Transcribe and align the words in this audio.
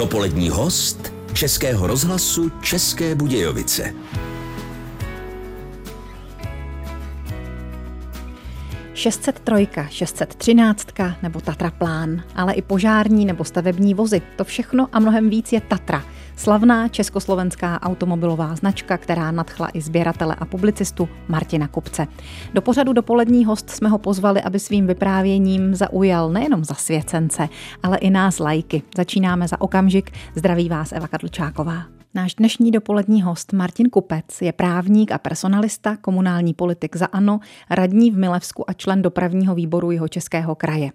Dopolední 0.00 0.48
host 0.48 1.12
Českého 1.32 1.86
rozhlasu 1.86 2.50
České 2.62 3.14
Budějovice. 3.14 3.94
603, 8.94 9.68
613 9.88 10.88
nebo 11.22 11.40
Tatra 11.40 11.70
Plán, 11.70 12.22
ale 12.34 12.52
i 12.52 12.62
požární 12.62 13.24
nebo 13.24 13.44
stavební 13.44 13.94
vozy. 13.94 14.22
To 14.36 14.44
všechno 14.44 14.88
a 14.92 14.98
mnohem 14.98 15.30
víc 15.30 15.52
je 15.52 15.60
Tatra. 15.60 16.04
Slavná 16.40 16.88
československá 16.88 17.82
automobilová 17.82 18.54
značka, 18.54 18.98
která 18.98 19.30
nadchla 19.30 19.68
i 19.72 19.80
sběratele 19.80 20.36
a 20.38 20.44
publicistu 20.44 21.08
Martina 21.28 21.68
Kupce. 21.68 22.06
Do 22.54 22.62
pořadu 22.62 22.92
dopolední 22.92 23.44
host 23.44 23.70
jsme 23.70 23.88
ho 23.88 23.98
pozvali, 23.98 24.42
aby 24.42 24.58
svým 24.58 24.86
vyprávěním 24.86 25.74
zaujal 25.74 26.30
nejenom 26.30 26.64
zasvěcence, 26.64 27.48
ale 27.82 27.98
i 27.98 28.10
nás 28.10 28.38
lajky. 28.38 28.82
Začínáme 28.96 29.48
za 29.48 29.60
okamžik. 29.60 30.10
Zdraví 30.34 30.68
vás 30.68 30.92
Eva 30.92 31.08
Kadlčáková. 31.08 31.99
Náš 32.14 32.34
dnešní 32.34 32.70
dopolední 32.70 33.22
host 33.22 33.52
Martin 33.52 33.90
Kupec 33.90 34.42
je 34.42 34.52
právník 34.52 35.12
a 35.12 35.18
personalista, 35.18 35.96
komunální 35.96 36.54
politik 36.54 36.96
za 36.96 37.06
ANO, 37.06 37.40
radní 37.70 38.10
v 38.10 38.18
Milevsku 38.18 38.70
a 38.70 38.72
člen 38.72 39.02
dopravního 39.02 39.54
výboru 39.54 39.90
jeho 39.90 40.08
českého 40.08 40.54
kraje. 40.54 40.90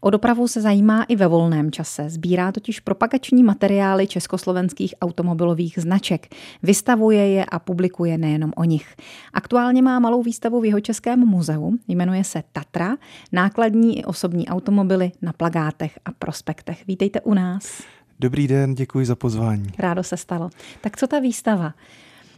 O 0.00 0.10
dopravu 0.10 0.48
se 0.48 0.60
zajímá 0.60 1.02
i 1.02 1.16
ve 1.16 1.26
volném 1.26 1.70
čase. 1.70 2.10
Sbírá 2.10 2.52
totiž 2.52 2.80
propagační 2.80 3.42
materiály 3.42 4.06
československých 4.06 4.94
automobilových 5.00 5.78
značek. 5.78 6.34
Vystavuje 6.62 7.28
je 7.28 7.44
a 7.44 7.58
publikuje 7.58 8.18
nejenom 8.18 8.52
o 8.56 8.64
nich. 8.64 8.94
Aktuálně 9.32 9.82
má 9.82 9.98
malou 9.98 10.22
výstavu 10.22 10.60
v 10.60 10.64
jeho 10.64 10.80
českém 10.80 11.20
muzeu, 11.20 11.72
jmenuje 11.88 12.24
se 12.24 12.42
Tatra, 12.52 12.96
nákladní 13.32 13.98
i 13.98 14.04
osobní 14.04 14.48
automobily 14.48 15.12
na 15.22 15.32
plagátech 15.32 15.98
a 16.04 16.12
prospektech. 16.12 16.86
Vítejte 16.86 17.20
u 17.20 17.34
nás. 17.34 17.82
Dobrý 18.20 18.48
den, 18.48 18.74
děkuji 18.74 19.06
za 19.06 19.16
pozvání. 19.16 19.70
Rádo 19.78 20.02
se 20.02 20.16
stalo. 20.16 20.50
Tak 20.80 20.96
co 20.96 21.06
ta 21.06 21.18
výstava? 21.18 21.74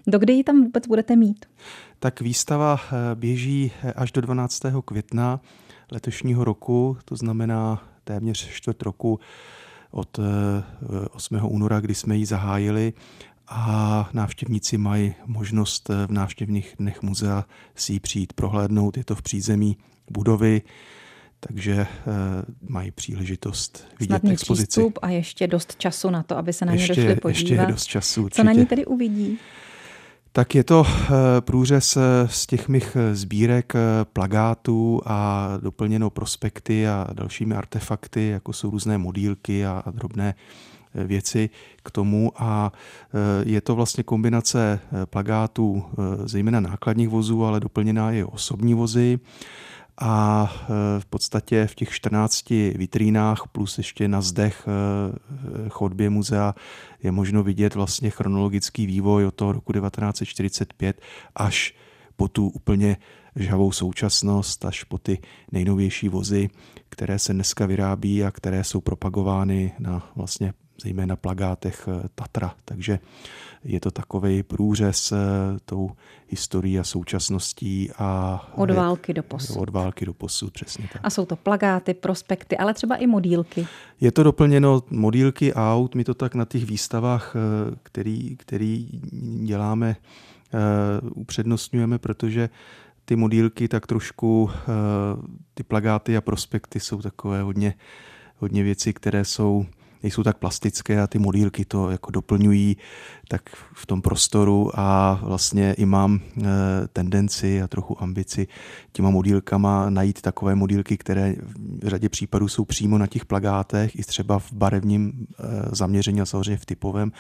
Dokdy 0.07 0.33
ji 0.33 0.45
tam 0.45 0.65
vůbec 0.65 0.87
budete 0.87 1.17
mít? 1.17 1.47
Tak 1.99 2.21
výstava 2.21 2.81
eh, 2.81 3.15
běží 3.15 3.73
eh, 3.83 3.93
až 3.93 4.13
do 4.13 4.21
12. 4.21 4.63
května 4.85 5.41
letošního 5.91 6.45
roku, 6.45 6.97
to 7.05 7.17
znamená 7.17 7.83
téměř 8.05 8.49
čtvrt 8.51 8.83
roku 8.83 9.21
od 9.91 10.21
8. 11.11 11.37
Eh, 11.37 11.43
února, 11.43 11.81
kdy 11.81 11.95
jsme 11.95 12.17
ji 12.17 12.27
zahájili 12.27 12.93
a 13.49 14.11
návštěvníci 14.13 14.79
mají 14.79 15.15
možnost 15.27 15.89
v 16.07 16.13
návštěvních 16.13 16.75
dnech 16.79 17.03
muzea 17.03 17.45
si 17.75 17.93
ji 17.93 18.01
přijít 18.01 18.33
prohlédnout. 18.33 18.97
Je 18.97 19.05
to 19.05 19.15
v 19.15 19.23
přízemí 19.23 19.77
budovy 20.11 20.63
takže 21.41 21.73
e, 21.73 21.87
mají 22.69 22.91
příležitost 22.91 23.89
vidět 24.01 24.11
Snadný 24.11 24.33
expozici. 24.33 24.67
přístup 24.67 24.99
a 25.03 25.09
ještě 25.09 25.47
dost 25.47 25.77
času 25.77 26.11
na 26.11 26.23
to, 26.23 26.37
aby 26.37 26.53
se 26.53 26.65
na 26.65 26.73
ně 26.73 26.79
ještě, 26.79 26.95
došli 26.95 27.17
podívat. 27.17 27.39
Ještě 27.39 27.55
je 27.55 27.67
dost 27.67 27.87
času. 27.87 28.25
Určitě. 28.25 28.43
Co 28.43 28.47
na 28.47 28.53
ní 28.53 28.67
tedy 28.67 28.87
uvidí? 28.87 29.39
Tak 30.33 30.55
je 30.55 30.65
to 30.65 30.87
e, 30.87 31.41
průřez 31.41 31.97
e, 31.97 32.01
z 32.27 32.47
těch 32.47 32.69
mých 32.69 32.97
sbírek 33.13 33.73
plagátů 34.13 35.01
a 35.07 35.49
doplněno 35.63 36.11
prospekty 36.11 36.89
a 36.89 37.07
dalšími 37.13 37.55
artefakty, 37.55 38.29
jako 38.29 38.53
jsou 38.53 38.71
různé 38.71 38.99
modílky 38.99 39.67
a, 39.67 39.83
a 39.87 39.91
drobné 39.91 40.35
věci 40.95 41.51
k 41.83 41.91
tomu 41.91 42.33
a 42.37 42.73
je 43.45 43.61
to 43.61 43.75
vlastně 43.75 44.05
kombinace 44.05 44.81
plagátů 45.05 45.85
zejména 46.25 46.61
nákladních 46.61 47.09
vozů, 47.09 47.45
ale 47.45 47.61
doplněná 47.61 48.13
i 48.13 48.25
osobní 48.25 48.75
vozy 48.75 49.19
a 50.01 50.49
e, 50.53 51.01
v 51.01 51.07
podstatě 51.07 51.67
v 51.67 51.75
těch 51.75 51.91
14 51.91 52.51
vitrínách 52.51 53.43
plus 53.53 53.79
ještě 53.79 54.09
na 54.09 54.21
zdech 54.21 54.67
e, 54.69 55.69
chodbě 55.69 56.11
muzea 56.11 56.55
je 57.03 57.13
možno 57.13 57.43
vidět 57.43 57.75
vlastně 57.75 58.11
chronologický 58.11 58.87
vývoj 58.87 59.27
od 59.27 59.35
toho 59.35 59.53
roku 59.53 59.73
1945 59.73 61.01
až 61.37 61.75
po 62.19 62.29
tu 62.29 62.49
úplně 62.49 62.97
žhavou 63.37 63.73
současnost, 63.73 64.65
až 64.65 64.85
po 64.85 64.99
ty 64.99 65.19
nejnovější 65.53 66.09
vozy, 66.09 66.51
které 66.89 67.19
se 67.19 67.33
dneska 67.33 67.67
vyrábí 67.67 68.25
a 68.25 68.31
které 68.31 68.65
jsou 68.65 68.81
propagovány 68.81 69.73
na 69.79 70.11
vlastně 70.17 70.55
zejména 70.83 71.17
plagátech 71.17 71.89
e, 71.89 72.09
Tatra. 72.15 72.55
Takže 72.65 72.99
je 73.65 73.81
to 73.81 73.91
takový 73.91 74.43
průřez 74.43 75.13
eh, 75.13 75.17
tou 75.65 75.91
historií 76.29 76.79
a 76.79 76.85
současností 76.85 77.91
a 77.99 78.41
od 78.55 78.71
války 78.71 79.15
do 79.15 79.23
posud. 79.23 79.57
Od 79.57 79.69
války 79.69 80.07
do 80.07 80.15
posud, 80.15 80.53
přesně 80.53 80.89
tak. 80.93 81.03
A 81.05 81.11
jsou 81.11 81.27
to 81.27 81.37
plagáty, 81.37 81.95
prospekty, 81.95 82.57
ale 82.57 82.75
třeba 82.75 82.97
i 82.97 83.07
modílky. 83.07 83.67
Je 84.01 84.13
to 84.13 84.23
doplněno 84.23 84.83
modílky 84.91 85.55
aut, 85.55 85.95
my 85.95 86.05
to 86.05 86.15
tak 86.15 86.35
na 86.35 86.45
těch 86.45 86.65
výstavách, 86.65 87.37
eh, 87.37 87.77
který, 87.83 88.37
který 88.37 88.89
děláme, 89.45 89.97
eh, 89.99 90.38
upřednostňujeme, 91.15 91.99
protože 91.99 92.49
ty 93.05 93.17
modílky 93.17 93.69
tak 93.69 93.87
trošku, 93.87 94.51
ty 95.55 95.63
plagáty 95.63 96.17
a 96.17 96.21
prospekty 96.21 96.81
jsou 96.81 97.03
takové 97.03 97.43
hodně, 97.43 97.75
hodně 98.37 98.63
věci, 98.63 98.93
které 98.93 99.25
jsou 99.25 99.67
nejsou 100.03 100.23
tak 100.23 100.39
plastické 100.39 101.01
a 101.01 101.07
ty 101.07 101.19
modílky 101.19 101.65
to 101.65 101.91
jako 101.91 102.11
doplňují 102.11 102.77
tak 103.29 103.43
v 103.75 103.87
tom 103.87 104.03
prostoru 104.03 104.71
a 104.75 105.21
vlastně 105.23 105.73
i 105.73 105.87
mám 105.87 106.21
eh, 106.21 106.45
tendenci 106.93 107.63
a 107.63 107.69
trochu 107.69 108.03
ambici 108.03 108.47
těma 108.93 109.11
modílkama 109.11 109.91
najít 109.91 110.21
takové 110.21 110.55
modílky, 110.55 110.97
které 110.97 111.35
v 111.43 111.89
řadě 111.89 112.09
případů 112.09 112.49
jsou 112.49 112.65
přímo 112.65 112.99
na 112.99 113.07
těch 113.07 113.25
plagátech 113.25 113.99
i 113.99 114.03
třeba 114.03 114.39
v 114.39 114.53
barevním 114.53 115.27
eh, 115.39 115.45
zaměření 115.73 116.21
a 116.21 116.27
samozřejmě 116.27 116.57
v 116.57 116.67
typovém, 116.67 117.13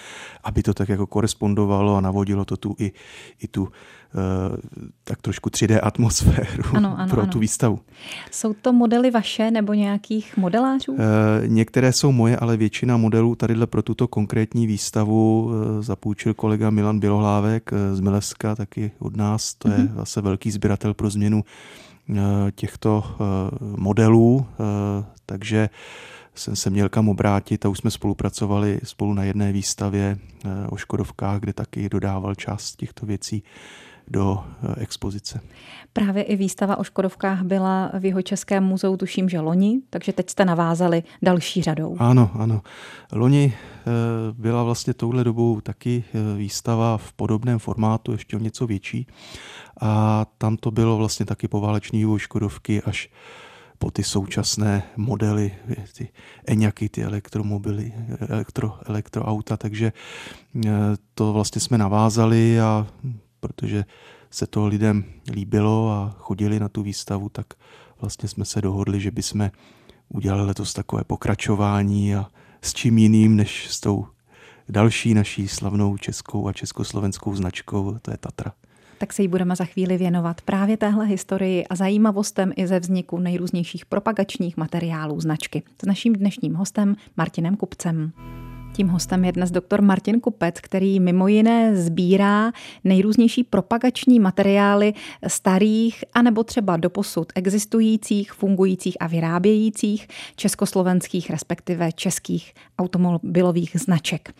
aby 0.44 0.62
to 0.62 0.74
tak 0.74 0.88
jako 0.88 1.06
korespondovalo 1.06 1.96
a 1.96 2.00
navodilo 2.00 2.44
to 2.44 2.56
tu 2.56 2.76
i, 2.78 2.92
i 3.40 3.48
tu 3.48 3.68
tak 5.04 5.22
trošku 5.22 5.50
3D 5.50 5.80
atmosféru 5.82 6.62
ano, 6.74 6.94
ano, 6.98 7.08
pro 7.10 7.22
ano. 7.22 7.32
tu 7.32 7.38
výstavu. 7.38 7.80
Jsou 8.30 8.54
to 8.54 8.72
modely 8.72 9.10
vaše 9.10 9.50
nebo 9.50 9.74
nějakých 9.74 10.36
modelářů? 10.36 10.96
E, 10.98 11.48
některé 11.48 11.92
jsou 11.92 12.12
moje, 12.12 12.36
ale 12.36 12.56
většina 12.56 12.96
modelů 12.96 13.34
tadyhle 13.34 13.66
pro 13.66 13.82
tuto 13.82 14.08
konkrétní 14.08 14.66
výstavu 14.66 15.50
e, 15.50 15.82
zapůjčil 15.82 16.34
kolega 16.34 16.70
Milan 16.70 17.00
Bělohlávek 17.00 17.70
z 17.92 18.00
Mileska, 18.00 18.54
taky 18.54 18.90
od 18.98 19.16
nás. 19.16 19.54
To 19.54 19.68
je 19.68 19.76
mm-hmm. 19.76 19.94
zase 19.94 20.20
velký 20.20 20.50
sběratel 20.50 20.94
pro 20.94 21.10
změnu 21.10 21.44
těchto 22.54 23.04
modelů, 23.60 24.46
takže 25.26 25.68
jsem 26.34 26.56
se 26.56 26.70
měl 26.70 26.88
kam 26.88 27.08
obrátit 27.08 27.66
a 27.66 27.68
už 27.68 27.78
jsme 27.78 27.90
spolupracovali 27.90 28.80
spolu 28.84 29.14
na 29.14 29.24
jedné 29.24 29.52
výstavě 29.52 30.18
o 30.68 30.76
Škodovkách, 30.76 31.40
kde 31.40 31.52
taky 31.52 31.88
dodával 31.88 32.34
část 32.34 32.76
těchto 32.76 33.06
věcí 33.06 33.42
do 34.10 34.44
eh, 34.62 34.74
expozice. 34.78 35.40
Právě 35.92 36.22
i 36.22 36.36
výstava 36.36 36.76
o 36.76 36.84
Škodovkách 36.84 37.42
byla 37.42 37.90
v 37.98 38.04
jeho 38.04 38.22
Českém 38.22 38.64
muzeu, 38.64 38.96
tuším, 38.96 39.28
že 39.28 39.40
loni, 39.40 39.80
takže 39.90 40.12
teď 40.12 40.30
jste 40.30 40.44
navázali 40.44 41.02
další 41.22 41.62
řadou. 41.62 41.96
Ano, 41.98 42.30
ano. 42.34 42.62
Loni 43.12 43.54
eh, 43.54 43.90
byla 44.32 44.62
vlastně 44.62 44.94
touhle 44.94 45.24
dobou 45.24 45.60
taky 45.60 46.04
eh, 46.06 46.36
výstava 46.36 46.96
v 46.96 47.12
podobném 47.12 47.58
formátu, 47.58 48.12
ještě 48.12 48.36
o 48.36 48.40
něco 48.40 48.66
větší. 48.66 49.06
A 49.80 50.26
tam 50.38 50.56
to 50.56 50.70
bylo 50.70 50.96
vlastně 50.96 51.26
taky 51.26 51.48
poválečný 51.48 51.98
vývoj 51.98 52.18
Škodovky 52.18 52.82
až 52.82 53.10
po 53.78 53.90
ty 53.90 54.04
současné 54.04 54.82
modely, 54.96 55.52
ty 55.96 56.08
Eňaky, 56.46 56.88
ty 56.88 57.04
elektromobily, 57.04 57.92
elektro, 58.28 58.78
elektroauta, 58.86 59.56
takže 59.56 59.92
to 61.14 61.32
vlastně 61.32 61.60
jsme 61.60 61.78
navázali 61.78 62.60
a 62.60 62.86
protože 63.40 63.84
se 64.30 64.46
to 64.46 64.66
lidem 64.66 65.04
líbilo 65.30 65.90
a 65.90 66.14
chodili 66.18 66.60
na 66.60 66.68
tu 66.68 66.82
výstavu, 66.82 67.28
tak 67.28 67.46
vlastně 68.00 68.28
jsme 68.28 68.44
se 68.44 68.60
dohodli, 68.60 69.00
že 69.00 69.10
bychom 69.10 69.50
udělali 70.08 70.46
letos 70.46 70.74
takové 70.74 71.04
pokračování 71.04 72.14
a 72.14 72.26
s 72.62 72.74
čím 72.74 72.98
jiným, 72.98 73.36
než 73.36 73.68
s 73.70 73.80
tou 73.80 74.06
další 74.68 75.14
naší 75.14 75.48
slavnou 75.48 75.96
českou 75.96 76.48
a 76.48 76.52
československou 76.52 77.34
značkou, 77.34 77.96
to 78.02 78.10
je 78.10 78.16
Tatra. 78.16 78.52
Tak 78.98 79.12
se 79.12 79.22
jí 79.22 79.28
budeme 79.28 79.56
za 79.56 79.64
chvíli 79.64 79.96
věnovat 79.96 80.40
právě 80.40 80.76
téhle 80.76 81.06
historii 81.06 81.66
a 81.66 81.74
zajímavostem 81.74 82.52
i 82.56 82.66
ze 82.66 82.80
vzniku 82.80 83.18
nejrůznějších 83.18 83.86
propagačních 83.86 84.56
materiálů 84.56 85.20
značky. 85.20 85.62
S 85.82 85.86
naším 85.86 86.12
dnešním 86.12 86.54
hostem 86.54 86.96
Martinem 87.16 87.56
Kupcem. 87.56 88.12
Tím 88.78 88.88
hostem 88.88 89.24
je 89.24 89.32
dnes 89.32 89.50
doktor 89.50 89.82
Martin 89.82 90.20
Kupec, 90.20 90.60
který 90.60 91.00
mimo 91.00 91.28
jiné 91.28 91.76
sbírá 91.76 92.52
nejrůznější 92.84 93.44
propagační 93.44 94.20
materiály 94.20 94.94
starých 95.26 96.04
anebo 96.14 96.44
třeba 96.44 96.76
doposud 96.76 97.32
existujících, 97.34 98.32
fungujících 98.32 98.96
a 99.00 99.06
vyrábějících 99.06 100.08
československých, 100.36 101.30
respektive 101.30 101.92
českých 101.92 102.52
automobilových 102.78 103.76
značek. 103.80 104.34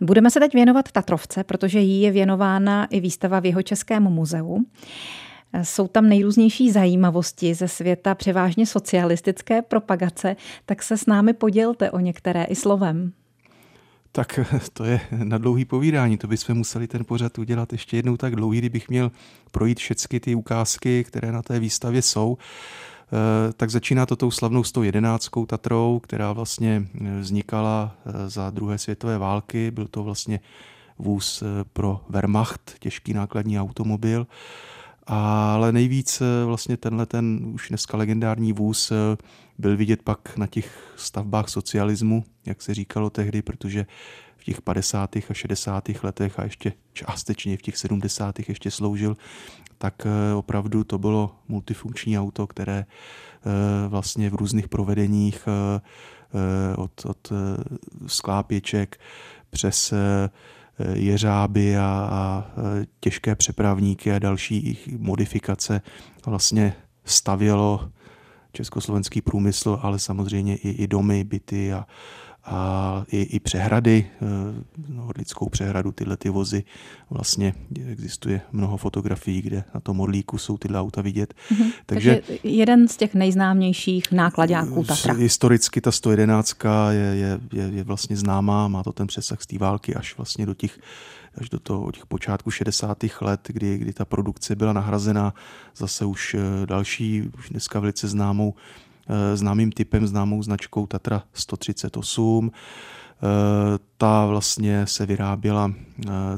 Budeme 0.00 0.30
se 0.30 0.40
teď 0.40 0.54
věnovat 0.54 0.92
Tatrovce, 0.92 1.44
protože 1.44 1.80
jí 1.80 2.02
je 2.02 2.10
věnována 2.10 2.86
i 2.86 3.00
výstava 3.00 3.40
v 3.40 3.46
jeho 3.46 3.62
Českém 3.62 4.02
muzeu. 4.02 4.58
Jsou 5.62 5.88
tam 5.88 6.08
nejrůznější 6.08 6.70
zajímavosti 6.70 7.54
ze 7.54 7.68
světa 7.68 8.14
převážně 8.14 8.66
socialistické 8.66 9.62
propagace, 9.62 10.36
tak 10.64 10.82
se 10.82 10.96
s 10.96 11.06
námi 11.06 11.32
podělte 11.32 11.90
o 11.90 11.98
některé 11.98 12.44
i 12.44 12.54
slovem. 12.54 13.12
Tak 14.16 14.40
to 14.72 14.84
je 14.84 15.00
na 15.24 15.38
dlouhý 15.38 15.64
povídání, 15.64 16.18
to 16.18 16.26
bychom 16.26 16.56
museli 16.56 16.86
ten 16.86 17.04
pořad 17.04 17.38
udělat 17.38 17.72
ještě 17.72 17.96
jednou 17.96 18.16
tak 18.16 18.36
dlouhý, 18.36 18.58
kdybych 18.58 18.88
měl 18.88 19.10
projít 19.50 19.78
všechny 19.78 20.20
ty 20.20 20.34
ukázky, 20.34 21.04
které 21.04 21.32
na 21.32 21.42
té 21.42 21.60
výstavě 21.60 22.02
jsou. 22.02 22.38
Eh, 22.38 23.52
tak 23.52 23.70
začíná 23.70 24.06
to 24.06 24.16
tou 24.16 24.30
slavnou 24.30 24.64
111 24.64 25.46
Tatrou, 25.46 25.98
která 25.98 26.32
vlastně 26.32 26.86
eh, 26.94 27.20
vznikala 27.20 27.94
eh, 28.06 28.30
za 28.30 28.50
druhé 28.50 28.78
světové 28.78 29.18
války. 29.18 29.70
Byl 29.70 29.86
to 29.88 30.02
vlastně 30.04 30.40
vůz 30.98 31.42
pro 31.72 32.00
Wehrmacht, 32.08 32.76
těžký 32.78 33.12
nákladní 33.12 33.60
automobil. 33.60 34.26
Ale 35.06 35.72
nejvíc 35.72 36.22
vlastně 36.44 36.76
tenhle 36.76 37.06
ten 37.06 37.40
už 37.54 37.68
dneska 37.68 37.96
legendární 37.96 38.52
vůz 38.52 38.92
byl 39.58 39.76
vidět 39.76 40.02
pak 40.02 40.36
na 40.36 40.46
těch 40.46 40.92
stavbách 40.96 41.48
socialismu, 41.48 42.24
jak 42.46 42.62
se 42.62 42.74
říkalo 42.74 43.10
tehdy, 43.10 43.42
protože 43.42 43.86
v 44.36 44.44
těch 44.44 44.62
50. 44.62 45.16
a 45.16 45.34
60. 45.34 45.88
letech 46.02 46.38
a 46.38 46.44
ještě 46.44 46.72
částečně 46.92 47.56
v 47.56 47.62
těch 47.62 47.76
70. 47.76 48.48
ještě 48.48 48.70
sloužil 48.70 49.16
tak 49.78 50.06
eh, 50.06 50.34
opravdu 50.34 50.84
to 50.84 50.98
bylo 50.98 51.34
multifunkční 51.48 52.18
auto, 52.18 52.46
které 52.46 52.86
eh, 52.86 53.88
vlastně 53.88 54.30
v 54.30 54.34
různých 54.34 54.68
provedeních 54.68 55.48
eh, 55.48 55.80
od, 56.76 57.04
od 57.04 57.32
sklápěček 58.06 59.00
přes 59.50 59.94
jeřáby 60.94 61.76
a, 61.76 62.08
a 62.10 62.44
těžké 63.00 63.34
přepravníky 63.34 64.12
a 64.12 64.18
další 64.18 64.78
modifikace 64.98 65.82
vlastně 66.26 66.74
stavělo 67.04 67.90
československý 68.56 69.20
průmysl, 69.20 69.78
ale 69.82 69.98
samozřejmě 69.98 70.56
i, 70.56 70.70
i 70.70 70.86
domy, 70.86 71.24
byty 71.24 71.72
a, 71.72 71.86
a 72.44 73.04
i, 73.12 73.22
i 73.22 73.40
přehrady, 73.40 74.06
Horlickou 74.96 75.44
no, 75.44 75.50
přehradu, 75.50 75.92
tyhle 75.92 76.16
ty 76.16 76.28
vozy. 76.28 76.64
Vlastně 77.10 77.54
existuje 77.90 78.40
mnoho 78.52 78.76
fotografií, 78.76 79.42
kde 79.42 79.64
na 79.74 79.80
tom 79.80 79.96
modlíku 79.96 80.38
jsou 80.38 80.56
tyhle 80.58 80.80
auta 80.80 81.02
vidět. 81.02 81.34
Mm-hmm. 81.34 81.72
Takže, 81.86 82.22
Takže 82.26 82.38
jeden 82.44 82.88
z 82.88 82.96
těch 82.96 83.14
nejznámějších 83.14 84.12
nákladáků 84.12 84.84
Tatra. 84.84 85.14
Historicky 85.14 85.80
ta 85.80 85.92
111 85.92 86.56
je, 86.90 86.96
je, 86.96 87.40
je, 87.52 87.68
je 87.74 87.84
vlastně 87.84 88.16
známá, 88.16 88.68
má 88.68 88.82
to 88.82 88.92
ten 88.92 89.06
přesah 89.06 89.42
z 89.42 89.46
té 89.46 89.58
války 89.58 89.94
až 89.94 90.16
vlastně 90.16 90.46
do 90.46 90.54
těch 90.54 90.78
až 91.40 91.48
do 91.48 91.58
toho 91.58 91.92
těch 91.92 92.06
počátku 92.06 92.50
60. 92.50 93.04
let, 93.20 93.40
kdy, 93.52 93.78
kdy 93.78 93.92
ta 93.92 94.04
produkce 94.04 94.56
byla 94.56 94.72
nahrazena 94.72 95.34
zase 95.76 96.04
už 96.04 96.34
eh, 96.34 96.66
další, 96.66 97.30
už 97.38 97.48
dneska 97.48 97.80
velice 97.80 98.08
známou 98.08 98.54
Eh, 99.08 99.36
známým 99.36 99.72
typem, 99.72 100.06
známou 100.06 100.42
značkou 100.42 100.86
Tatra 100.86 101.22
138. 101.34 102.50
Eh, 102.50 103.78
ta 103.96 104.26
vlastně 104.26 104.86
se 104.86 105.06
vyráběla 105.06 105.72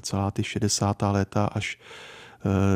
celá 0.00 0.30
ty 0.30 0.44
60. 0.44 1.12
léta 1.12 1.46
až 1.46 1.78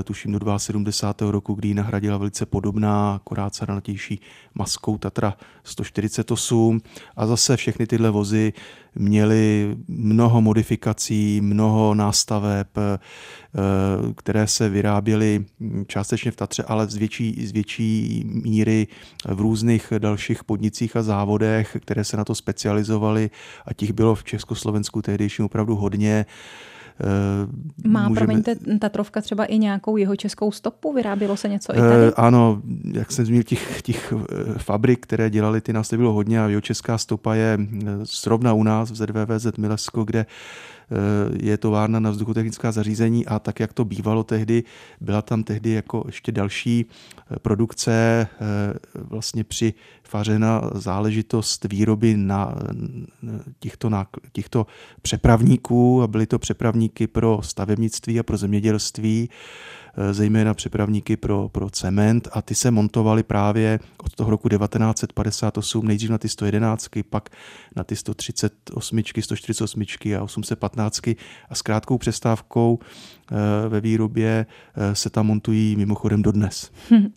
tuším 0.04 0.38
do 0.38 0.58
72. 0.58 1.30
roku, 1.30 1.54
kdy 1.54 1.68
ji 1.68 1.74
nahradila 1.74 2.18
velice 2.18 2.46
podobná, 2.46 3.14
akorát 3.14 3.54
natější 3.68 4.20
maskou 4.54 4.98
Tatra 4.98 5.34
148 5.64 6.80
a 7.16 7.26
zase 7.26 7.56
všechny 7.56 7.86
tyhle 7.86 8.10
vozy 8.10 8.52
měly 8.94 9.76
mnoho 9.88 10.40
modifikací, 10.40 11.40
mnoho 11.40 11.94
nástaveb, 11.94 12.66
eh, 12.78 12.98
které 14.16 14.46
se 14.46 14.68
vyráběly 14.68 15.44
částečně 15.86 16.30
v 16.30 16.36
Tatře, 16.36 16.62
ale 16.62 16.86
z 16.86 16.96
větší, 16.96 17.46
z 17.46 17.52
větší 17.52 18.22
míry 18.26 18.86
v 19.28 19.40
různých 19.40 19.92
dalších 19.98 20.44
podnicích 20.44 20.96
a 20.96 21.02
závodech, 21.02 21.76
které 21.80 22.04
se 22.04 22.16
na 22.16 22.24
to 22.24 22.34
specializovaly 22.34 23.30
a 23.66 23.74
těch 23.74 23.92
bylo 23.92 24.14
v 24.14 24.24
Československu 24.24 25.02
tehdejším 25.02 25.44
opravdu 25.44 25.76
hodně. 25.76 26.26
Eh, 27.00 27.88
Má, 27.88 28.08
můžeme... 28.08 28.26
promiňte, 28.26 28.56
Tatrovka 28.78 29.20
třeba 29.20 29.44
i 29.44 29.58
nějakou 29.58 29.96
jeho 29.96 30.16
českou 30.16 30.52
stopu? 30.52 30.92
Vyrábělo 30.92 31.36
se 31.36 31.48
něco 31.48 31.72
i 31.72 31.78
tady? 31.78 32.06
Uh, 32.06 32.12
ano, 32.16 32.62
jak 32.92 33.12
jsem 33.12 33.26
zmínil, 33.26 33.42
těch, 33.42 33.82
těch 33.82 34.12
eh, 34.12 34.58
fabrik, 34.58 35.00
které 35.00 35.30
dělali 35.30 35.60
ty 35.60 35.72
nás 35.72 35.94
bylo 35.94 36.12
hodně 36.12 36.40
a 36.40 36.48
jeho 36.48 36.60
česká 36.60 36.98
stopa 36.98 37.34
je 37.34 37.58
zrovna 38.02 38.52
u 38.52 38.62
nás 38.62 38.90
v 38.90 38.96
ZVVZ 38.96 39.56
Milesko, 39.58 40.04
kde 40.04 40.26
Eh, 40.81 40.81
je 41.40 41.56
továrna 41.56 42.00
na 42.00 42.10
vzduchotechnická 42.10 42.72
zařízení 42.72 43.26
a 43.26 43.38
tak, 43.38 43.60
jak 43.60 43.72
to 43.72 43.84
bývalo 43.84 44.24
tehdy, 44.24 44.64
byla 45.00 45.22
tam 45.22 45.44
tehdy 45.44 45.70
jako 45.70 46.02
ještě 46.06 46.32
další 46.32 46.86
eh, 46.86 47.38
produkce 47.38 47.92
eh, 47.92 48.74
vlastně 48.94 49.44
při 49.44 49.74
fařena 50.02 50.70
záležitost 50.74 51.64
výroby 51.64 52.16
na 52.16 52.54
těchto, 53.60 53.90
těchto 54.32 54.66
přepravníků 55.02 56.02
a 56.02 56.06
byly 56.06 56.26
to 56.26 56.38
přepravníky 56.38 57.06
pro 57.06 57.40
stavebnictví 57.42 58.18
a 58.20 58.22
pro 58.22 58.36
zemědělství. 58.36 59.28
Eh, 59.96 60.14
zejména 60.14 60.54
přepravníky 60.54 61.16
pro, 61.16 61.48
pro 61.48 61.70
cement. 61.70 62.28
A 62.32 62.42
ty 62.42 62.54
se 62.54 62.70
montovaly 62.70 63.22
právě 63.22 63.80
od 63.98 64.14
toho 64.14 64.30
roku 64.30 64.48
1958 64.48 65.86
nejdřív 65.86 66.10
na 66.10 66.18
ty 66.18 66.28
111, 66.28 66.88
pak 67.10 67.28
na 67.76 67.84
ty 67.84 67.96
138, 67.96 69.02
148 69.20 69.82
a 70.18 70.22
815 70.22 71.08
a 71.48 71.54
s 71.54 71.62
krátkou 71.62 71.98
přestávkou 71.98 72.78
ve 73.68 73.80
výrobě 73.80 74.46
eh, 74.76 74.94
se 74.94 75.10
tam 75.10 75.26
montují 75.26 75.76
mimochodem 75.76 76.22
dodnes. 76.22 76.70
Hm. 76.90 77.12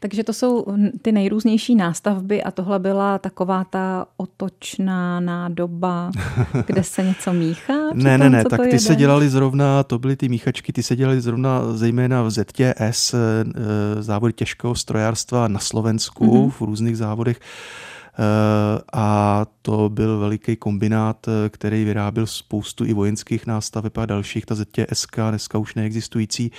Takže 0.00 0.24
to 0.24 0.32
jsou 0.32 0.64
ty 1.02 1.12
nejrůznější 1.12 1.74
nástavby 1.74 2.42
a 2.42 2.50
tohle 2.50 2.78
byla 2.78 3.18
taková 3.18 3.64
ta 3.64 4.06
otočná 4.16 5.20
nádoba, 5.20 6.10
kde 6.66 6.82
se 6.82 7.04
něco 7.04 7.32
míchá? 7.32 7.74
ne, 7.94 8.18
ne, 8.18 8.30
ne, 8.30 8.44
tak 8.44 8.60
ty 8.60 8.66
jede? 8.66 8.78
se 8.78 8.96
dělali 8.96 9.28
zrovna, 9.28 9.82
to 9.82 9.98
byly 9.98 10.16
ty 10.16 10.28
míchačky, 10.28 10.72
ty 10.72 10.82
se 10.82 10.96
dělali 10.96 11.20
zrovna 11.20 11.72
zejména 11.72 11.96
zejména 11.96 12.22
v 12.22 12.30
ZTS, 12.30 13.14
eh, 13.14 14.02
závody 14.02 14.32
těžkého 14.32 14.74
strojárstva 14.74 15.48
na 15.48 15.58
Slovensku 15.58 16.24
mm-hmm. 16.26 16.50
v 16.50 16.60
různých 16.60 16.96
závodech. 16.96 17.40
Eh, 18.18 18.80
a 18.92 19.46
to 19.62 19.88
byl 19.88 20.18
veliký 20.18 20.56
kombinát, 20.56 21.28
eh, 21.28 21.48
který 21.48 21.84
vyráběl 21.84 22.26
spoustu 22.26 22.84
i 22.84 22.92
vojenských 22.92 23.46
nástaveb 23.46 23.98
a 23.98 24.06
dalších, 24.06 24.46
ta 24.46 24.54
ZTSK, 24.54 25.30
dneska 25.30 25.58
už 25.58 25.74
neexistující. 25.74 26.52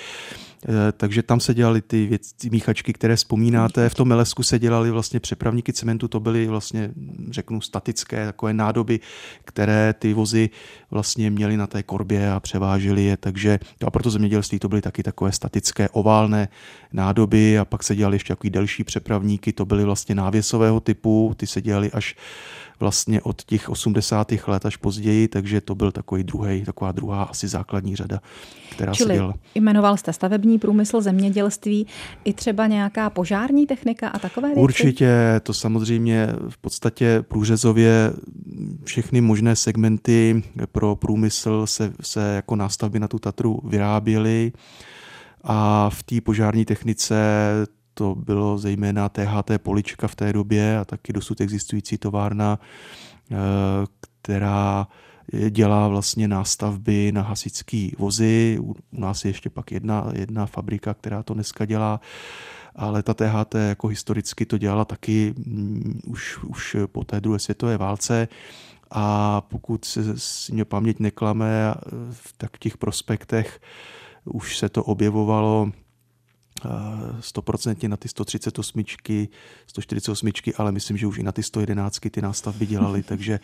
Eh, 0.65 0.91
takže 0.91 1.23
tam 1.23 1.39
se 1.39 1.53
dělaly 1.53 1.81
ty 1.81 2.05
věci, 2.05 2.49
míchačky, 2.49 2.93
které 2.93 3.15
vzpomínáte. 3.15 3.89
V 3.89 3.95
tom 3.95 4.07
Melesku 4.07 4.43
se 4.43 4.59
dělali 4.59 4.91
vlastně 4.91 5.19
přepravníky 5.19 5.73
cementu, 5.73 6.07
to 6.07 6.19
byly 6.19 6.47
vlastně, 6.47 6.91
řeknu, 7.29 7.61
statické 7.61 8.25
takové 8.25 8.53
nádoby, 8.53 8.99
které 9.45 9.93
ty 9.99 10.13
vozy 10.13 10.49
vlastně 10.91 11.29
měly 11.29 11.57
na 11.57 11.67
té 11.67 11.83
korbě 11.83 12.31
a 12.31 12.39
převážely 12.39 13.03
je, 13.03 13.17
takže 13.17 13.59
a 13.85 13.91
proto 13.91 14.09
zemědělství 14.09 14.59
to 14.59 14.69
byly 14.69 14.81
taky 14.81 15.03
takové 15.03 15.31
statické 15.31 15.89
oválné 15.89 16.47
nádoby 16.93 17.59
a 17.59 17.65
pak 17.65 17.83
se 17.83 17.95
dělali 17.95 18.15
ještě 18.15 18.33
takový 18.33 18.49
delší 18.49 18.83
přepravníky, 18.83 19.53
to 19.53 19.65
byly 19.65 19.83
vlastně 19.83 20.15
návěsového 20.15 20.79
typu, 20.79 21.33
ty 21.37 21.47
se 21.47 21.61
dělali 21.61 21.91
až 21.91 22.15
vlastně 22.79 23.21
od 23.21 23.43
těch 23.43 23.69
80. 23.69 24.31
let 24.47 24.65
až 24.65 24.77
později, 24.77 25.27
takže 25.27 25.61
to 25.61 25.75
byl 25.75 25.91
takový 25.91 26.23
druhý, 26.23 26.65
taková 26.65 26.91
druhá 26.91 27.23
asi 27.23 27.47
základní 27.47 27.95
řada, 27.95 28.19
která 28.71 28.93
Čili 28.93 29.07
se 29.07 29.13
dělala. 29.13 29.33
jmenoval 29.55 29.97
jste 29.97 30.13
stavební 30.13 30.56
průmysl, 30.59 31.01
zemědělství, 31.01 31.87
i 32.25 32.33
třeba 32.33 32.67
nějaká 32.67 33.09
požární 33.09 33.67
technika 33.67 34.07
a 34.07 34.19
takové 34.19 34.47
věci? 34.47 34.61
Určitě, 34.61 35.09
to 35.43 35.53
samozřejmě 35.53 36.27
v 36.49 36.57
podstatě 36.57 37.23
průřezově 37.27 38.13
všechny 38.83 39.21
možné 39.21 39.55
segmenty 39.55 40.43
pro 40.71 40.95
průmysl 40.95 41.67
se, 41.67 41.93
se 42.01 42.33
jako 42.35 42.55
nástavby 42.55 42.99
na 42.99 43.07
tu 43.07 43.19
Tatru 43.19 43.59
vyráběly 43.63 44.51
a 45.43 45.89
v 45.89 46.03
té 46.03 46.21
požární 46.21 46.65
technice 46.65 47.15
to 47.93 48.15
bylo 48.15 48.57
zejména 48.57 49.09
THT 49.09 49.51
Polička 49.57 50.07
v 50.07 50.15
té 50.15 50.33
době 50.33 50.77
a 50.79 50.85
taky 50.85 51.13
dosud 51.13 51.41
existující 51.41 51.97
továrna, 51.97 52.59
eh, 53.31 53.35
která 54.21 54.87
dělá 55.49 55.87
vlastně 55.87 56.27
nástavby 56.27 57.11
na 57.11 57.21
hasičský 57.21 57.95
vozy. 57.97 58.57
U 58.61 58.75
nás 58.91 59.25
je 59.25 59.29
ještě 59.29 59.49
pak 59.49 59.71
jedna, 59.71 60.11
jedna 60.13 60.45
fabrika, 60.45 60.93
která 60.93 61.23
to 61.23 61.33
dneska 61.33 61.65
dělá. 61.65 62.01
Ale 62.75 63.03
ta 63.03 63.13
THT 63.13 63.55
jako 63.55 63.87
historicky 63.87 64.45
to 64.45 64.57
dělala 64.57 64.85
taky 64.85 65.33
mm, 65.37 65.99
už, 66.07 66.43
už 66.43 66.75
po 66.85 67.03
té 67.03 67.21
druhé 67.21 67.39
světové 67.39 67.77
válce. 67.77 68.27
A 68.91 69.41
pokud 69.41 69.85
se 69.85 70.19
si 70.19 70.53
mě 70.53 70.65
paměť 70.65 70.99
neklame, 70.99 71.75
tak 72.37 72.55
v 72.55 72.59
těch 72.59 72.77
prospektech 72.77 73.59
už 74.25 74.57
se 74.57 74.69
to 74.69 74.83
objevovalo 74.83 75.71
stoprocentně 77.19 77.89
na 77.89 77.97
ty 77.97 78.07
138, 78.07 78.83
148, 79.67 80.31
ale 80.57 80.71
myslím, 80.71 80.97
že 80.97 81.07
už 81.07 81.17
i 81.17 81.23
na 81.23 81.31
ty 81.31 81.43
111 81.43 81.99
ty 82.11 82.21
nástavby 82.21 82.65
dělali, 82.65 83.03
takže 83.07 83.39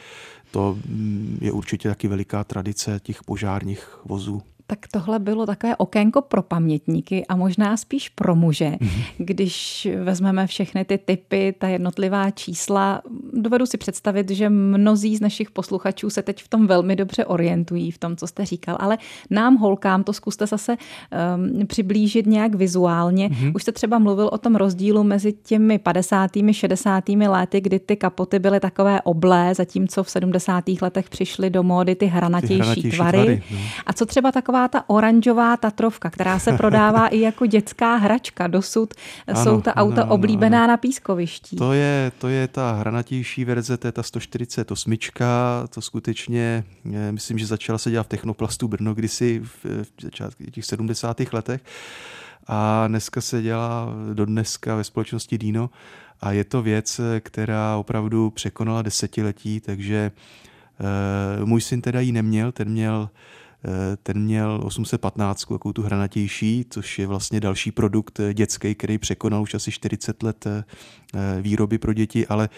to 0.52 0.78
mm, 0.86 1.38
je 1.42 1.52
určitě 1.52 1.90
taky 1.90 2.08
veliká 2.08 2.44
tradice 2.44 3.00
těch 3.04 3.24
požárních 3.24 3.98
vozů. 4.06 4.42
Tak 4.68 4.80
tohle 4.92 5.20
bylo 5.20 5.46
takové 5.46 5.76
okénko 5.76 6.22
pro 6.22 6.42
pamětníky 6.42 7.26
a 7.26 7.36
možná 7.36 7.78
spíš 7.78 8.10
pro 8.10 8.36
muže. 8.36 8.66
Mm-hmm. 8.66 9.04
Když 9.18 9.88
vezmeme 10.04 10.48
všechny 10.48 10.86
ty 10.86 10.98
typy, 10.98 11.56
ta 11.60 11.68
jednotlivá 11.68 12.32
čísla, 12.32 13.02
dovedu 13.34 13.66
si 13.66 13.78
představit, 13.78 14.30
že 14.30 14.50
mnozí 14.50 15.18
z 15.18 15.22
našich 15.22 15.52
posluchačů 15.52 16.10
se 16.10 16.22
teď 16.22 16.44
v 16.44 16.48
tom 16.48 16.68
velmi 16.68 16.96
dobře 16.96 17.26
orientují, 17.26 17.92
v 17.92 17.98
tom, 17.98 18.16
co 18.16 18.28
jste 18.28 18.46
říkal, 18.46 18.78
ale 18.80 18.98
nám 19.30 19.56
holkám 19.56 20.04
to 20.04 20.14
zkuste 20.14 20.48
zase 20.48 20.78
um, 20.78 21.68
přiblížit 21.68 22.26
nějak 22.26 22.56
vizuálně. 22.56 23.30
Mm-hmm. 23.30 23.52
Už 23.56 23.62
jste 23.62 23.72
třeba 23.72 24.00
mluvil 24.00 24.30
o 24.34 24.38
tom 24.38 24.56
rozdílu 24.56 25.04
mezi 25.04 25.34
těmi 25.34 25.80
50. 25.80 26.32
60. 26.52 27.10
lety, 27.10 27.62
kdy 27.62 27.80
ty 27.80 27.96
kapoty 27.96 28.40
byly 28.40 28.60
takové 28.60 29.02
oblé, 29.02 29.56
zatímco 29.56 30.04
v 30.04 30.10
70. 30.10 30.64
letech 30.82 31.10
přišly 31.10 31.50
do 31.50 31.64
módy 31.64 31.96
ty 31.96 32.06
hranatější, 32.06 32.54
ty 32.54 32.64
hranatější 32.64 32.98
tvary. 32.98 33.18
tvary 33.18 33.44
no. 33.52 33.58
A 33.86 33.94
co 33.94 34.06
třeba 34.06 34.32
taková 34.54 34.68
ta 34.68 34.90
oranžová 34.90 35.58
Tatrovka, 35.58 36.10
která 36.10 36.40
se 36.40 36.54
prodává 36.54 37.08
i 37.12 37.20
jako 37.20 37.46
dětská 37.46 37.96
hračka. 37.96 38.48
Dosud 38.48 38.94
ano, 39.28 39.44
jsou 39.44 39.62
ta 39.62 39.76
auta 39.76 40.02
ano, 40.02 40.14
oblíbená 40.14 40.58
ano. 40.60 40.68
na 40.68 40.78
pískoviští. 40.78 41.58
To 41.58 41.74
je, 41.74 42.12
to 42.18 42.28
je 42.28 42.48
ta 42.48 42.72
hranatější 42.72 43.46
verze, 43.46 43.78
to 43.78 43.88
je 43.88 43.92
ta 43.92 44.04
148. 44.04 44.94
To 45.70 45.82
skutečně, 45.82 46.64
eh, 46.94 47.12
myslím, 47.12 47.38
že 47.38 47.46
začala 47.46 47.78
se 47.78 47.92
dělat 47.92 48.04
v 48.04 48.10
Technoplastu 48.10 48.68
Brno 48.68 48.94
kdysi 48.94 49.42
v, 49.44 49.66
v 50.30 50.52
těch 50.52 50.66
70. 50.66 51.34
letech 51.34 51.62
a 52.48 52.88
dneska 52.88 53.22
se 53.22 53.42
dělá 53.42 53.94
do 54.14 54.26
dneska 54.26 54.76
ve 54.76 54.84
společnosti 54.84 55.38
Dino 55.38 55.70
a 56.22 56.32
je 56.32 56.44
to 56.44 56.62
věc, 56.62 57.02
která 57.20 57.78
opravdu 57.78 58.30
překonala 58.30 58.82
desetiletí, 58.82 59.60
takže 59.60 60.12
uh, 61.40 61.46
můj 61.46 61.62
syn 61.62 61.82
teda 61.82 62.00
ji 62.00 62.12
neměl, 62.12 62.52
ten 62.52 62.70
měl 62.70 63.10
Eh, 63.10 63.53
ten 64.04 64.20
měl 64.20 64.62
815, 64.64 65.46
takovou 65.46 65.74
tu 65.74 65.82
hranatější, 65.82 66.66
což 66.70 67.00
je 67.00 67.08
vlastně 67.08 67.40
další 67.40 67.72
produkt 67.72 68.20
eh, 68.20 68.34
dětský, 68.34 68.76
který 68.76 68.98
překonal 68.98 69.42
už 69.42 69.54
asi 69.54 69.72
40 69.72 70.24
let 70.24 70.48
eh, 70.48 70.64
výroby 71.42 71.78
pro 71.78 71.94
děti, 71.94 72.28
ale 72.28 72.50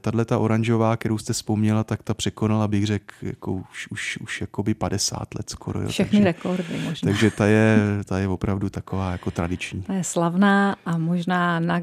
tahle 0.00 0.24
ta 0.24 0.38
oranžová, 0.38 0.96
kterou 0.96 1.18
jste 1.18 1.32
vzpomněla, 1.32 1.84
tak 1.84 2.02
ta 2.02 2.14
překonala, 2.14 2.68
bych 2.68 2.86
řekl, 2.86 3.14
jako 3.22 3.52
už, 3.52 3.88
už, 3.90 4.18
už 4.18 4.40
jakoby 4.40 4.74
50 4.74 5.34
let 5.34 5.50
skoro. 5.50 5.80
Jo. 5.80 5.88
Všechny 5.88 6.18
takže, 6.18 6.24
rekordy 6.24 6.78
možná. 6.84 7.06
Takže 7.06 7.30
ta 7.30 7.46
je, 7.46 7.78
ta 8.04 8.18
je 8.18 8.28
opravdu 8.28 8.70
taková 8.70 9.12
jako 9.12 9.30
tradiční. 9.30 9.82
Ta 9.82 9.94
je 9.94 10.04
slavná 10.04 10.76
a 10.86 10.98
možná 10.98 11.60
na 11.60 11.80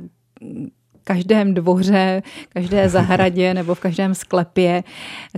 každém 1.03 1.53
dvoře, 1.53 2.23
každé 2.49 2.89
zahradě 2.89 3.53
nebo 3.59 3.75
v 3.75 3.79
každém 3.79 4.15
sklepě, 4.15 4.83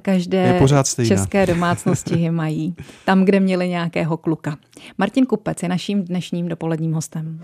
každé 0.01 0.61
české 1.07 1.45
domácnosti 1.45 2.19
je 2.19 2.31
mají. 2.31 2.75
Tam, 3.05 3.25
kde 3.25 3.39
měli 3.39 3.69
nějakého 3.69 4.17
kluka. 4.17 4.57
Martin 4.97 5.25
Kupec 5.25 5.63
je 5.63 5.69
naším 5.69 6.03
dnešním 6.03 6.47
dopoledním 6.47 6.93
hostem. 6.93 7.39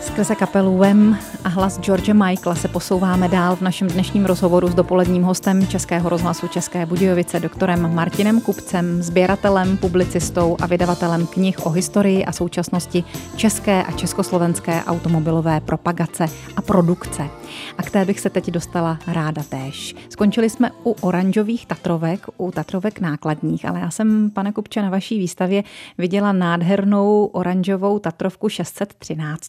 Skrze 0.00 0.34
kapelu 0.34 0.78
Wem 0.78 1.18
a 1.44 1.48
hlas 1.48 1.80
George 1.80 2.08
Michaela 2.08 2.54
se 2.54 2.68
posouváme 2.68 3.28
dál 3.28 3.56
v 3.56 3.60
našem 3.60 3.88
dnešním 3.88 4.24
rozhovoru 4.24 4.68
s 4.68 4.74
dopoledním 4.74 5.22
hostem 5.22 5.66
Českého 5.66 6.08
rozhlasu 6.08 6.48
České 6.48 6.86
Budějovice, 6.86 7.40
doktorem 7.40 7.94
Martinem 7.94 8.40
Kupcem, 8.40 9.02
sběratelem, 9.02 9.76
publicistou 9.76 10.56
a 10.60 10.66
vydavatelem 10.66 11.26
knih 11.26 11.66
o 11.66 11.70
historii 11.70 12.24
a 12.24 12.32
současnosti 12.32 13.04
české 13.36 13.82
a 13.82 13.92
československé 13.92 14.84
automobilové 14.84 15.60
propagace 15.60 16.26
a 16.56 16.62
produkce. 16.62 17.39
A 17.78 17.82
k 17.82 17.90
té 17.90 18.04
bych 18.04 18.20
se 18.20 18.30
teď 18.30 18.50
dostala 18.50 18.98
ráda 19.06 19.42
též. 19.42 19.94
Skončili 20.08 20.50
jsme 20.50 20.70
u 20.84 20.90
oranžových 21.00 21.66
Tatrovek, 21.66 22.26
u 22.36 22.50
Tatrovek 22.50 23.00
nákladních, 23.00 23.68
ale 23.68 23.80
já 23.80 23.90
jsem, 23.90 24.30
pane 24.30 24.52
Kupče, 24.52 24.82
na 24.82 24.90
vaší 24.90 25.18
výstavě 25.18 25.62
viděla 25.98 26.32
nádhernou 26.32 27.24
oranžovou 27.24 27.98
Tatrovku 27.98 28.48
613, 28.48 29.48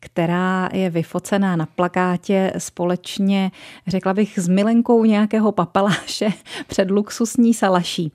která 0.00 0.68
je 0.72 0.90
vyfocená 0.90 1.56
na 1.56 1.66
plakátě 1.66 2.52
společně, 2.58 3.50
řekla 3.86 4.14
bych, 4.14 4.38
s 4.38 4.48
milenkou 4.48 5.04
nějakého 5.04 5.52
papaláše 5.52 6.32
před 6.66 6.90
luxusní 6.90 7.54
salaší. 7.54 8.12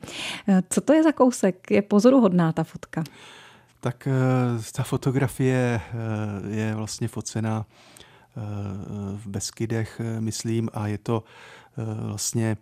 Co 0.70 0.82
to 0.82 0.94
je 0.94 1.04
za 1.04 1.12
kousek? 1.12 1.72
Je 1.72 1.82
pozoruhodná 1.82 2.52
ta 2.52 2.64
fotka. 2.64 3.04
Tak 3.80 4.08
eh, 4.08 4.12
ta 4.72 4.84
fotografie 4.84 5.82
eh, 5.82 6.56
je 6.56 6.76
vlastně 6.76 7.08
focená 7.08 7.66
eh, 7.66 7.91
v 9.16 9.28
Beskydech, 9.28 10.02
myslím, 10.20 10.70
a 10.74 10.88
je 10.88 10.98
to 10.98 11.24
vlastně 12.06 12.58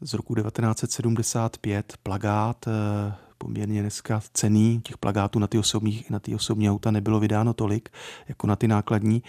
z 0.00 0.14
roku 0.14 0.34
1975 0.34 1.94
plagát 2.02 2.68
poměrně 3.38 3.80
dneska 3.80 4.20
cený. 4.32 4.80
Těch 4.84 4.98
plagátů 4.98 5.38
na 5.38 5.46
ty 5.46 5.58
osobní, 5.58 6.04
na 6.10 6.18
ty 6.18 6.34
osobní 6.34 6.70
auta 6.70 6.90
nebylo 6.90 7.20
vydáno 7.20 7.54
tolik, 7.54 7.88
jako 8.28 8.46
na 8.46 8.56
ty 8.56 8.68
nákladní. 8.68 9.22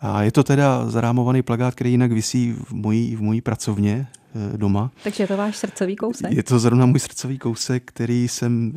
A 0.00 0.22
je 0.22 0.32
to 0.32 0.44
teda 0.44 0.90
zarámovaný 0.90 1.42
plagát, 1.42 1.74
který 1.74 1.90
jinak 1.90 2.12
visí 2.12 2.52
v 2.52 2.72
mojí, 2.72 3.16
v 3.16 3.20
mojí 3.22 3.40
pracovně 3.40 4.06
eh, 4.54 4.56
doma. 4.56 4.90
Takže 5.04 5.22
je 5.22 5.26
to 5.26 5.36
váš 5.36 5.56
srdcový 5.56 5.96
kousek? 5.96 6.32
Je 6.32 6.42
to 6.42 6.58
zrovna 6.58 6.86
můj 6.86 7.00
srdcový 7.00 7.38
kousek, 7.38 7.82
který 7.86 8.28
jsem 8.28 8.72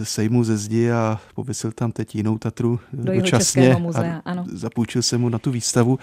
eh, 0.00 0.04
sejmu 0.04 0.44
ze 0.44 0.56
zdi 0.56 0.90
a 0.90 1.20
pověsil 1.34 1.72
tam 1.72 1.92
teď 1.92 2.14
jinou 2.14 2.38
Tatru 2.38 2.80
Do 2.92 3.14
dočasně 3.14 3.76
muzea, 3.80 4.22
ano. 4.24 4.44
zapůjčil 4.52 5.02
jsem 5.02 5.20
mu 5.20 5.28
na 5.28 5.38
tu 5.38 5.50
výstavu. 5.50 5.98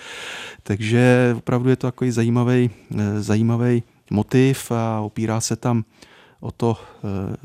Takže 0.63 1.33
opravdu 1.37 1.69
je 1.69 1.75
to 1.75 1.87
takový 1.87 2.11
zajímavý, 2.11 2.69
eh, 2.99 3.21
zajímavý 3.21 3.83
motiv 4.11 4.71
a 4.71 4.99
opírá 4.99 5.41
se 5.41 5.55
tam 5.55 5.83
o 6.39 6.51
to 6.51 6.77
eh, 6.77 7.35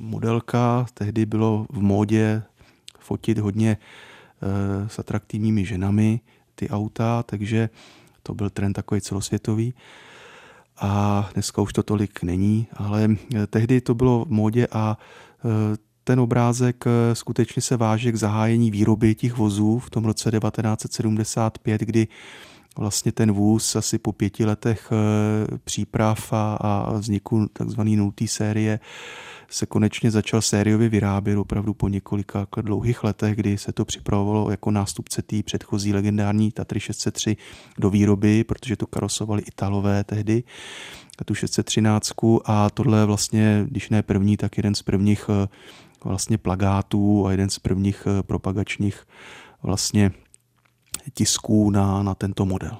modelka. 0.00 0.86
Tehdy 0.94 1.26
bylo 1.26 1.66
v 1.70 1.82
módě 1.82 2.42
fotit 2.98 3.38
hodně 3.38 3.76
eh, 3.76 4.88
s 4.88 4.98
atraktivními 4.98 5.64
ženami 5.64 6.20
ty 6.54 6.68
auta, 6.68 7.22
takže 7.22 7.70
to 8.22 8.34
byl 8.34 8.50
trend 8.50 8.72
takový 8.72 9.00
celosvětový. 9.00 9.74
A 10.76 11.30
dneska 11.34 11.62
už 11.62 11.72
to 11.72 11.82
tolik 11.82 12.22
není, 12.22 12.66
ale 12.76 13.08
eh, 13.34 13.46
tehdy 13.46 13.80
to 13.80 13.94
bylo 13.94 14.24
v 14.24 14.30
módě 14.30 14.66
a 14.72 14.98
ten 16.04 16.20
obrázek 16.20 16.84
skutečně 17.12 17.62
se 17.62 17.76
váže 17.76 18.12
k 18.12 18.16
zahájení 18.16 18.70
výroby 18.70 19.14
těch 19.14 19.36
vozů 19.36 19.78
v 19.78 19.90
tom 19.90 20.04
roce 20.04 20.30
1975, 20.30 21.80
kdy 21.80 22.08
vlastně 22.78 23.12
ten 23.12 23.32
vůz 23.32 23.76
asi 23.76 23.98
po 23.98 24.12
pěti 24.12 24.44
letech 24.44 24.90
příprav 25.64 26.32
a, 26.32 26.54
a 26.54 26.92
vzniku 26.92 27.46
takzvané 27.52 27.90
nultý 27.90 28.28
série 28.28 28.80
se 29.50 29.66
konečně 29.66 30.10
začal 30.10 30.42
sériově 30.42 30.88
vyrábět 30.88 31.36
opravdu 31.36 31.74
po 31.74 31.88
několika 31.88 32.46
dlouhých 32.62 33.04
letech, 33.04 33.36
kdy 33.36 33.58
se 33.58 33.72
to 33.72 33.84
připravovalo 33.84 34.50
jako 34.50 34.70
nástupce 34.70 35.22
té 35.22 35.42
předchozí 35.42 35.92
legendární 35.92 36.52
Tatry 36.52 36.80
603 36.80 37.36
do 37.78 37.90
výroby, 37.90 38.44
protože 38.44 38.76
to 38.76 38.86
karosovali 38.86 39.42
Italové 39.42 40.04
tehdy, 40.04 40.42
tu 41.24 41.34
613 41.34 42.12
a 42.44 42.70
tohle 42.70 43.06
vlastně, 43.06 43.66
když 43.68 43.90
ne 43.90 44.02
první, 44.02 44.36
tak 44.36 44.56
jeden 44.56 44.74
z 44.74 44.82
prvních 44.82 45.26
eh, 45.28 45.48
vlastně 46.04 46.38
plagátů 46.38 47.26
a 47.26 47.30
jeden 47.30 47.50
z 47.50 47.58
prvních 47.58 48.06
eh, 48.06 48.22
propagačních 48.22 49.06
vlastně 49.62 50.12
tisků 51.14 51.70
na, 51.70 52.02
na 52.02 52.14
tento 52.14 52.46
model. 52.46 52.78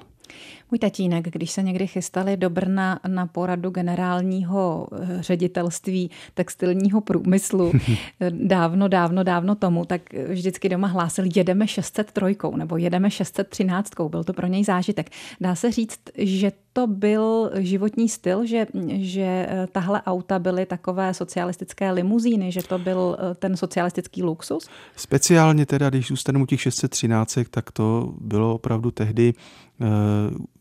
Můj 0.71 0.79
tatínek, 0.79 1.29
když 1.29 1.51
se 1.51 1.63
někdy 1.63 1.87
chystali 1.87 2.37
do 2.37 2.49
Brna 2.49 2.99
na 3.07 3.27
poradu 3.27 3.69
generálního 3.69 4.87
eh, 4.91 5.17
ředitelství 5.23 6.11
textilního 6.33 7.01
průmyslu 7.01 7.71
dávno, 8.29 8.87
dávno, 8.87 9.23
dávno 9.23 9.55
tomu, 9.55 9.85
tak 9.85 10.01
vždycky 10.13 10.69
doma 10.69 10.87
hlásil, 10.87 11.25
jedeme 11.35 11.67
603 11.67 12.37
nebo 12.55 12.77
jedeme 12.77 13.11
613. 13.11 13.91
Byl 14.09 14.23
to 14.23 14.33
pro 14.33 14.47
něj 14.47 14.63
zážitek. 14.63 15.09
Dá 15.41 15.55
se 15.55 15.71
říct, 15.71 15.99
že 16.17 16.51
to 16.75 16.87
byl 16.87 17.51
životní 17.55 18.09
styl, 18.09 18.45
že, 18.45 18.67
že 18.87 19.47
eh, 19.49 19.67
tahle 19.71 20.01
auta 20.01 20.39
byly 20.39 20.65
takové 20.65 21.13
socialistické 21.13 21.91
limuzíny, 21.91 22.51
že 22.51 22.63
to 22.63 22.79
byl 22.79 23.17
eh, 23.19 23.35
ten 23.35 23.57
socialistický 23.57 24.23
luxus? 24.23 24.67
Speciálně 24.95 25.65
teda, 25.65 25.89
když 25.89 26.07
zůstaneme 26.07 26.43
u 26.43 26.45
těch 26.45 26.61
613, 26.61 27.37
tak 27.49 27.71
to 27.71 28.13
bylo 28.21 28.55
opravdu 28.55 28.91
tehdy 28.91 29.33
eh, 29.81 29.85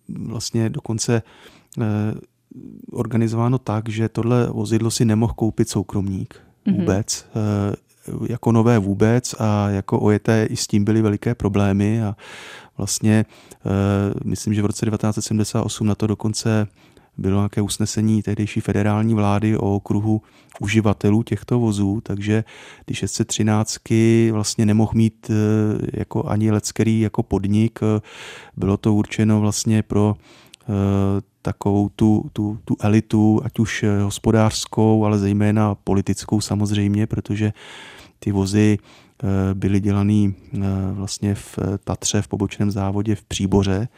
vlastně 0.09 0.71
dokonce 0.71 1.23
organizováno 2.93 3.59
tak, 3.59 3.89
že 3.89 4.09
tohle 4.09 4.47
vozidlo 4.47 4.91
si 4.91 5.05
nemohl 5.05 5.33
koupit 5.33 5.69
soukromník 5.69 6.41
mhm. 6.67 6.77
vůbec. 6.77 7.27
Mm-hmm 7.35 7.75
jako 8.29 8.53
nové 8.53 8.79
vůbec 8.79 9.35
a 9.39 9.71
jako 9.71 10.01
ojeté 10.01 10.47
i 10.51 10.57
s 10.57 10.67
tím 10.67 10.85
byly 10.85 11.03
veliké 11.03 11.35
problémy 11.35 12.03
a 12.03 12.17
vlastně 12.79 13.25
myslím, 14.25 14.55
že 14.55 14.63
v 14.63 14.67
roce 14.67 14.87
1978 14.87 15.87
na 15.87 15.95
to 15.95 16.07
dokonce 16.07 16.67
bylo 17.17 17.37
nějaké 17.37 17.63
usnesení 17.63 18.23
tehdejší 18.23 18.61
federální 18.61 19.15
vlády 19.15 19.57
o 19.57 19.75
okruhu 19.75 20.23
uživatelů 20.61 21.23
těchto 21.23 21.59
vozů, 21.59 22.01
takže 22.01 22.45
ty 22.85 22.95
613 22.95 23.79
vlastně 24.33 24.67
nemohl 24.67 24.93
mít 24.95 25.31
jako 25.93 26.29
ani 26.29 26.51
leckerý 26.51 27.01
jako 27.01 27.23
podnik, 27.23 27.79
bylo 28.57 28.77
to 28.77 28.95
určeno 28.95 29.41
vlastně 29.41 29.83
pro 29.83 30.17
takovou 31.43 31.89
tu, 31.97 32.31
tu, 32.33 32.59
tu 32.65 32.77
elitu, 32.81 33.41
ať 33.45 33.59
už 33.59 33.85
hospodářskou, 34.03 35.05
ale 35.05 35.19
zejména 35.19 35.75
politickou 35.75 36.41
samozřejmě, 36.41 37.07
protože 37.07 37.53
ty 38.19 38.33
vozy 38.33 38.79
byly 39.55 39.81
dělaný 39.81 40.35
vlastně 40.93 41.35
v 41.35 41.59
Tatře, 41.85 42.23
v 42.23 42.29
pobočném 42.29 42.71
závodě 42.71 43.15
v 43.15 43.23
Příboře, 43.23 43.89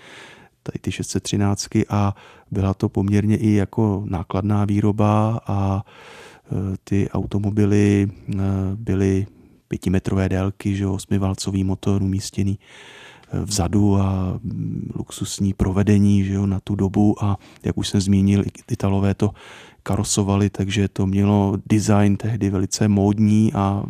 tady 0.67 0.79
ty 0.79 0.93
613 0.93 1.69
a 1.89 2.15
byla 2.51 2.75
to 2.75 2.89
poměrně 2.89 3.37
i 3.37 3.53
jako 3.53 4.03
nákladná 4.07 4.65
výroba 4.65 5.41
a 5.47 5.83
e, 5.83 6.77
ty 6.85 7.11
automobily 7.11 8.07
e, 8.07 8.37
byly 8.75 9.27
pětimetrové 9.69 10.29
délky, 10.29 10.77
že 10.77 10.87
osmivalcový 10.87 11.65
motor 11.65 12.03
umístěný 12.03 12.59
vzadu 13.33 13.97
a 13.97 14.40
luxusní 14.95 15.54
provedení 15.54 16.25
že 16.25 16.33
jo, 16.33 16.47
na 16.47 16.61
tu 16.61 16.75
dobu 16.75 17.25
a 17.25 17.38
jak 17.64 17.78
už 17.78 17.88
jsem 17.88 18.00
zmínil, 18.00 18.45
Italové 18.71 19.14
to 19.14 19.30
karosovali, 19.83 20.50
takže 20.50 20.88
to 20.88 21.06
mělo 21.06 21.59
design 21.66 22.16
tehdy 22.16 22.50
velice 22.50 22.88
módní 22.88 23.52
a 23.54 23.83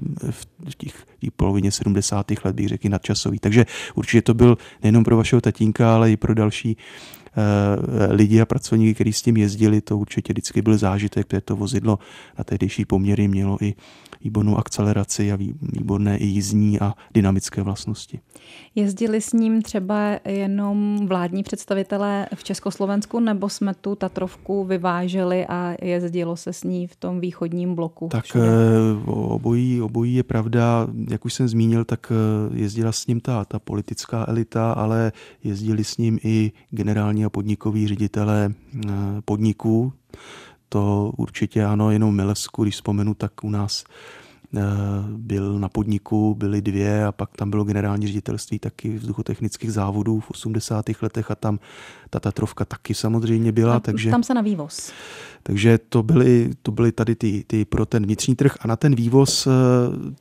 v 0.66 0.74
těch 0.76 1.06
polovině 1.36 1.72
70. 1.72 2.26
let 2.44 2.56
bych 2.56 2.68
řekl 2.68 2.88
nadčasový. 2.88 3.38
Takže 3.38 3.66
určitě 3.94 4.22
to 4.22 4.34
byl 4.34 4.58
nejenom 4.82 5.04
pro 5.04 5.16
vašeho 5.16 5.40
tatínka, 5.40 5.94
ale 5.94 6.12
i 6.12 6.16
pro 6.16 6.34
další 6.34 6.76
lidi 8.10 8.40
a 8.40 8.46
pracovníky, 8.46 8.94
kteří 8.94 9.12
s 9.12 9.22
tím 9.22 9.36
jezdili, 9.36 9.80
to 9.80 9.98
určitě 9.98 10.32
vždycky 10.32 10.62
byl 10.62 10.78
zážitek, 10.78 11.26
protože 11.26 11.40
to 11.40 11.56
vozidlo 11.56 11.98
na 12.38 12.44
tehdejší 12.44 12.84
poměry 12.84 13.28
mělo 13.28 13.58
i 13.60 13.74
výbornou 14.20 14.56
akceleraci 14.56 15.32
a 15.32 15.36
výborné 15.62 16.18
i 16.18 16.26
jízdní 16.26 16.80
a 16.80 16.94
dynamické 17.14 17.62
vlastnosti. 17.62 18.20
Jezdili 18.74 19.20
s 19.20 19.32
ním 19.32 19.62
třeba 19.62 20.18
jenom 20.24 21.06
vládní 21.06 21.42
představitelé 21.42 22.26
v 22.34 22.44
Československu, 22.44 23.20
nebo 23.20 23.48
jsme 23.48 23.74
tu 23.74 23.94
Tatrovku 23.94 24.64
vyváželi 24.64 25.46
a 25.46 25.74
jezdilo 25.82 26.36
se 26.36 26.52
s 26.52 26.64
ní 26.64 26.86
v 26.86 26.96
tom 26.96 27.20
východním 27.20 27.74
bloku? 27.74 28.08
Tak 28.08 28.24
všude? 28.24 28.46
Eh, 28.46 29.10
obojí, 29.10 29.80
obojí 29.80 30.14
je 30.14 30.22
pravda. 30.22 30.88
Jak 31.10 31.24
už 31.24 31.34
jsem 31.34 31.48
zmínil, 31.48 31.84
tak 31.84 32.12
eh, 32.12 32.58
jezdila 32.58 32.92
s 32.92 33.06
ním 33.06 33.20
ta, 33.20 33.44
ta 33.44 33.58
politická 33.58 34.24
elita, 34.28 34.72
ale 34.72 35.12
jezdili 35.44 35.84
s 35.84 35.96
ním 35.96 36.18
i 36.22 36.52
generální 36.70 37.25
a 37.26 37.30
podnikoví 37.30 37.88
ředitelé 37.88 38.50
eh, 38.50 38.90
podniků, 39.24 39.92
to 40.68 41.12
určitě 41.16 41.64
ano, 41.64 41.90
jenom 41.90 42.14
Milevsku, 42.14 42.62
když 42.62 42.74
vzpomenu, 42.74 43.14
tak 43.14 43.44
u 43.44 43.50
nás 43.50 43.84
eh, 44.56 44.60
byl 45.08 45.58
na 45.58 45.68
podniku, 45.68 46.34
byly 46.34 46.62
dvě 46.62 47.06
a 47.06 47.12
pak 47.12 47.36
tam 47.36 47.50
bylo 47.50 47.64
generální 47.64 48.06
ředitelství 48.06 48.58
taky 48.58 48.98
vzduchotechnických 48.98 49.72
závodů 49.72 50.20
v 50.20 50.30
80. 50.30 50.84
letech 51.02 51.30
a 51.30 51.34
tam 51.34 51.58
ta 52.10 52.20
Tatrovka 52.20 52.64
taky 52.64 52.94
samozřejmě 52.94 53.52
byla. 53.52 53.76
A 53.76 53.80
takže, 53.80 54.10
tam 54.10 54.22
se 54.22 54.34
na 54.34 54.40
vývoz. 54.40 54.92
Takže 55.42 55.78
to 55.88 56.02
byly, 56.02 56.50
to 56.62 56.72
byly 56.72 56.92
tady 56.92 57.14
ty, 57.14 57.44
ty 57.46 57.64
pro 57.64 57.86
ten 57.86 58.04
vnitřní 58.04 58.34
trh 58.34 58.56
a 58.60 58.68
na 58.68 58.76
ten 58.76 58.94
vývoz 58.94 59.46
eh, 59.46 59.50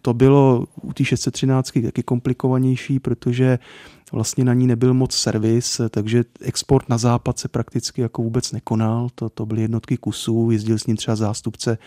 to 0.01 0.13
bylo 0.13 0.65
u 0.81 0.93
té 0.93 1.03
613 1.03 1.71
taky 1.71 2.03
komplikovanější, 2.03 2.99
protože 2.99 3.59
vlastně 4.11 4.45
na 4.45 4.53
ní 4.53 4.67
nebyl 4.67 4.93
moc 4.93 5.15
servis, 5.15 5.81
takže 5.89 6.23
export 6.41 6.89
na 6.89 6.97
západ 6.97 7.39
se 7.39 7.47
prakticky 7.47 8.01
jako 8.01 8.21
vůbec 8.21 8.51
nekonal. 8.51 9.09
To, 9.15 9.29
to 9.29 9.45
byly 9.45 9.61
jednotky 9.61 9.97
kusů, 9.97 10.51
jezdil 10.51 10.79
s 10.79 10.87
ním 10.87 10.97
třeba 10.97 11.15
zástupce 11.15 11.77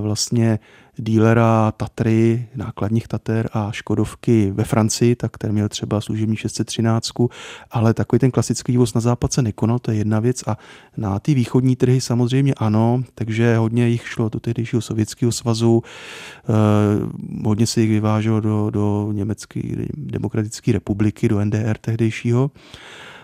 vlastně 0.00 0.58
dílera 0.96 1.72
Tatry, 1.72 2.48
nákladních 2.54 3.08
Tater 3.08 3.48
a 3.52 3.72
Škodovky 3.72 4.50
ve 4.50 4.64
Francii, 4.64 5.16
tak 5.16 5.38
ten 5.38 5.52
měl 5.52 5.68
třeba 5.68 6.00
služební 6.00 6.36
613, 6.36 7.10
ale 7.70 7.94
takový 7.94 8.20
ten 8.20 8.30
klasický 8.30 8.72
vývoz 8.72 8.94
na 8.94 9.00
západ 9.00 9.32
se 9.32 9.42
nekonal, 9.42 9.78
to 9.78 9.90
je 9.90 9.96
jedna 9.96 10.20
věc 10.20 10.42
a 10.46 10.58
na 10.96 11.18
ty 11.18 11.34
východní 11.34 11.76
trhy 11.76 12.00
samozřejmě 12.00 12.54
ano, 12.54 13.02
takže 13.14 13.56
hodně 13.56 13.88
jich 13.88 14.08
šlo 14.08 14.28
do 14.28 14.40
tehdejšího 14.40 14.82
sovětského 14.82 15.32
svazu, 15.32 15.82
eh, 15.82 16.52
hodně 17.44 17.66
se 17.66 17.80
jich 17.80 17.90
vyváželo 17.90 18.40
do, 18.40 18.70
do 18.70 19.08
Německé 19.12 19.60
demokratické 19.96 20.72
republiky, 20.72 21.28
do 21.28 21.38
NDR 21.38 21.78
tehdejšího. 21.78 22.50
Eh, 22.54 23.19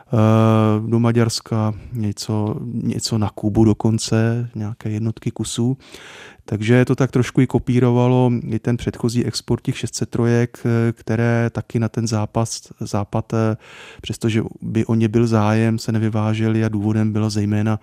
do 0.86 1.00
Maďarska, 1.00 1.74
něco, 1.92 2.56
něco 2.72 3.18
na 3.18 3.30
Kubu 3.30 3.64
dokonce, 3.64 4.50
nějaké 4.54 4.90
jednotky 4.90 5.30
kusů. 5.30 5.78
Takže 6.44 6.84
to 6.84 6.94
tak 6.94 7.10
trošku 7.10 7.40
i 7.40 7.46
kopírovalo 7.46 8.32
i 8.50 8.58
ten 8.58 8.76
předchozí 8.76 9.24
export 9.24 9.62
těch 9.62 9.78
600 9.78 10.10
trojek, 10.10 10.58
eh, 10.64 10.92
které 10.92 11.50
taky 11.50 11.78
na 11.78 11.88
ten 11.88 12.06
zápas, 12.06 12.60
západ, 12.80 13.32
eh, 13.34 13.56
přestože 14.02 14.42
by 14.62 14.86
o 14.86 14.94
ně 14.94 15.08
byl 15.08 15.26
zájem, 15.26 15.78
se 15.78 15.92
nevyváželi 15.92 16.64
a 16.64 16.68
důvodem 16.68 17.12
bylo 17.12 17.30
zejména 17.30 17.80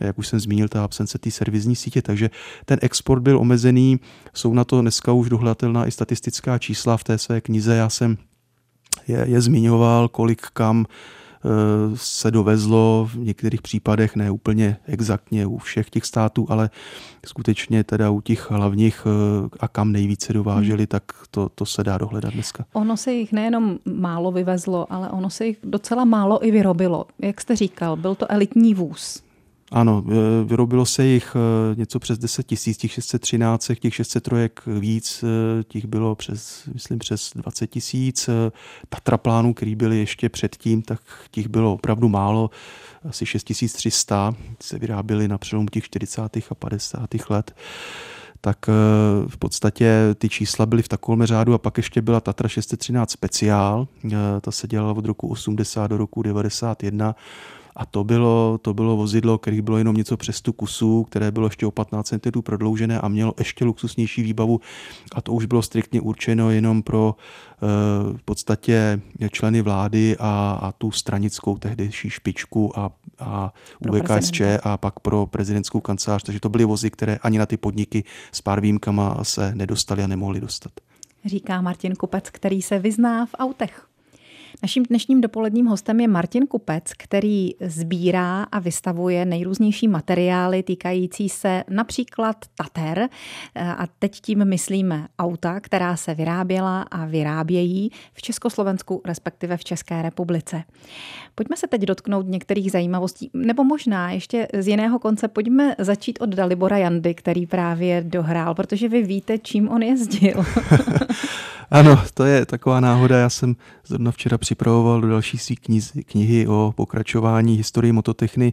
jak 0.00 0.18
už 0.18 0.28
jsem 0.28 0.40
zmínil, 0.40 0.68
ta 0.68 0.84
absence 0.84 1.18
té 1.18 1.30
servisní 1.30 1.76
sítě, 1.76 2.02
takže 2.02 2.30
ten 2.64 2.78
export 2.82 3.20
byl 3.20 3.38
omezený, 3.38 4.00
jsou 4.34 4.54
na 4.54 4.64
to 4.64 4.80
dneska 4.80 5.12
už 5.12 5.28
dohledatelná 5.28 5.86
i 5.86 5.90
statistická 5.90 6.58
čísla 6.58 6.96
v 6.96 7.04
té 7.04 7.18
své 7.18 7.40
knize, 7.40 7.74
já 7.74 7.88
jsem 7.88 8.16
je, 9.08 9.24
je 9.28 9.40
zmiňoval, 9.40 10.08
kolik 10.08 10.46
kam 10.52 10.86
Eh, 10.86 11.25
se 11.94 12.30
dovezlo 12.30 13.08
v 13.12 13.16
některých 13.18 13.62
případech, 13.62 14.16
ne 14.16 14.30
úplně 14.30 14.76
exaktně 14.86 15.46
u 15.46 15.58
všech 15.58 15.90
těch 15.90 16.04
států, 16.04 16.46
ale 16.48 16.70
skutečně 17.26 17.84
teda 17.84 18.10
u 18.10 18.20
těch 18.20 18.50
hlavních 18.50 19.06
eh, 19.06 19.48
a 19.60 19.68
kam 19.68 19.92
nejvíce 19.92 20.32
dováželi, 20.32 20.78
hmm. 20.78 20.86
tak 20.86 21.02
to, 21.30 21.48
to 21.48 21.66
se 21.66 21.84
dá 21.84 21.98
dohledat 21.98 22.34
dneska. 22.34 22.64
Ono 22.72 22.96
se 22.96 23.12
jich 23.12 23.32
nejenom 23.32 23.78
málo 23.84 24.32
vyvezlo, 24.32 24.92
ale 24.92 25.10
ono 25.10 25.30
se 25.30 25.46
jich 25.46 25.58
docela 25.62 26.04
málo 26.04 26.46
i 26.46 26.50
vyrobilo. 26.50 27.06
Jak 27.18 27.40
jste 27.40 27.56
říkal, 27.56 27.96
byl 27.96 28.14
to 28.14 28.32
elitní 28.32 28.74
vůz. 28.74 29.25
Ano, 29.72 30.04
e, 30.08 30.44
vyrobilo 30.44 30.86
se 30.86 31.06
jich 31.06 31.36
e, 31.36 31.74
něco 31.74 31.98
přes 31.98 32.18
10 32.18 32.46
tisíc, 32.46 32.76
těch 32.76 32.92
613, 32.92 33.70
těch 33.80 33.94
600 33.94 34.22
trojek 34.22 34.62
víc, 34.66 35.24
e, 35.24 35.64
těch 35.64 35.86
bylo 35.86 36.14
přes, 36.14 36.62
myslím, 36.74 36.98
přes 36.98 37.30
20 37.34 37.66
tisíc. 37.66 38.30
Tatraplánů, 38.88 39.54
který 39.54 39.74
byly 39.74 39.98
ještě 39.98 40.28
předtím, 40.28 40.82
tak 40.82 41.00
těch 41.30 41.48
bylo 41.48 41.72
opravdu 41.72 42.08
málo, 42.08 42.50
asi 43.08 43.26
6300, 43.26 44.34
se 44.62 44.78
vyráběly 44.78 45.28
na 45.28 45.38
přelomu 45.38 45.68
těch 45.68 45.84
40. 45.84 46.36
a 46.50 46.54
50. 46.54 47.08
let 47.30 47.54
tak 48.40 48.66
v 49.26 49.36
podstatě 49.38 50.14
ty 50.18 50.28
čísla 50.28 50.66
byly 50.66 50.82
v 50.82 50.88
takovém 50.88 51.26
řádu 51.26 51.54
a 51.54 51.58
pak 51.58 51.76
ještě 51.76 52.02
byla 52.02 52.20
Tatra 52.20 52.48
613 52.48 53.10
speciál, 53.10 53.88
ta 54.40 54.50
se 54.50 54.66
dělala 54.68 54.92
od 54.92 55.04
roku 55.04 55.28
80 55.28 55.86
do 55.86 55.96
roku 55.96 56.22
91 56.22 57.14
a 57.76 57.86
to 57.86 58.04
bylo, 58.04 58.58
to 58.62 58.74
bylo 58.74 58.96
vozidlo, 58.96 59.38
které 59.38 59.62
bylo 59.62 59.78
jenom 59.78 59.96
něco 59.96 60.16
přes 60.16 60.40
tu 60.40 60.52
kusů, 60.52 61.04
které 61.04 61.30
bylo 61.30 61.46
ještě 61.46 61.66
o 61.66 61.70
15 61.70 62.08
cm 62.08 62.42
prodloužené 62.42 63.00
a 63.00 63.08
mělo 63.08 63.34
ještě 63.38 63.64
luxusnější 63.64 64.22
výbavu. 64.22 64.60
A 65.14 65.20
to 65.20 65.32
už 65.32 65.46
bylo 65.46 65.62
striktně 65.62 66.00
určeno 66.00 66.50
jenom 66.50 66.82
pro 66.82 67.16
eh, 67.16 67.56
v 68.16 68.22
podstatě 68.22 69.00
členy 69.30 69.62
vlády 69.62 70.16
a, 70.18 70.58
a 70.62 70.72
tu 70.72 70.90
stranickou 70.90 71.58
tehdejší 71.58 72.10
špičku 72.10 72.78
a, 72.78 72.90
a 73.18 73.52
UVKSČ 73.90 74.40
a 74.62 74.76
pak 74.76 75.00
pro 75.00 75.26
prezidentskou 75.26 75.80
kancelář. 75.80 76.22
Takže 76.22 76.40
to 76.40 76.48
byly 76.48 76.64
vozy, 76.64 76.90
které 76.90 77.16
ani 77.16 77.38
na 77.38 77.46
ty 77.46 77.56
podniky 77.56 78.04
s 78.32 78.40
pár 78.40 78.60
výjimkama 78.60 79.24
se 79.24 79.54
nedostaly 79.54 80.02
a 80.02 80.06
nemohly 80.06 80.40
dostat. 80.40 80.72
Říká 81.24 81.60
Martin 81.60 81.94
Kupec, 81.94 82.30
který 82.30 82.62
se 82.62 82.78
vyzná 82.78 83.26
v 83.26 83.34
autech. 83.38 83.86
Naším 84.62 84.82
dnešním 84.82 85.20
dopoledním 85.20 85.66
hostem 85.66 86.00
je 86.00 86.08
Martin 86.08 86.46
Kupec, 86.46 86.92
který 86.98 87.50
sbírá 87.60 88.42
a 88.42 88.58
vystavuje 88.58 89.24
nejrůznější 89.24 89.88
materiály 89.88 90.62
týkající 90.62 91.28
se 91.28 91.64
například 91.70 92.36
Tater. 92.54 93.08
A 93.54 93.86
teď 93.98 94.20
tím 94.20 94.44
myslíme 94.44 95.08
auta, 95.18 95.60
která 95.60 95.96
se 95.96 96.14
vyráběla 96.14 96.82
a 96.82 97.04
vyrábějí 97.04 97.90
v 98.14 98.22
Československu, 98.22 99.02
respektive 99.04 99.56
v 99.56 99.64
České 99.64 100.02
republice. 100.02 100.62
Pojďme 101.34 101.56
se 101.56 101.66
teď 101.66 101.82
dotknout 101.82 102.26
některých 102.28 102.72
zajímavostí, 102.72 103.30
nebo 103.34 103.64
možná 103.64 104.10
ještě 104.10 104.48
z 104.58 104.68
jiného 104.68 104.98
konce. 104.98 105.28
Pojďme 105.28 105.74
začít 105.78 106.18
od 106.20 106.30
Dalibora 106.30 106.78
Jandy, 106.78 107.14
který 107.14 107.46
právě 107.46 108.04
dohrál, 108.06 108.54
protože 108.54 108.88
vy 108.88 109.02
víte, 109.02 109.38
čím 109.38 109.68
on 109.68 109.82
jezdil. 109.82 110.44
Ano, 111.70 112.02
to 112.14 112.24
je 112.24 112.46
taková 112.46 112.80
náhoda. 112.80 113.18
Já 113.18 113.30
jsem 113.30 113.56
zrovna 113.86 114.10
včera 114.10 114.38
připravoval 114.38 115.00
do 115.00 115.08
další 115.08 115.38
svý 115.38 115.56
knihy, 115.56 116.04
knihy 116.04 116.46
o 116.46 116.72
pokračování 116.76 117.56
historii 117.56 117.92
mototechny. 117.92 118.52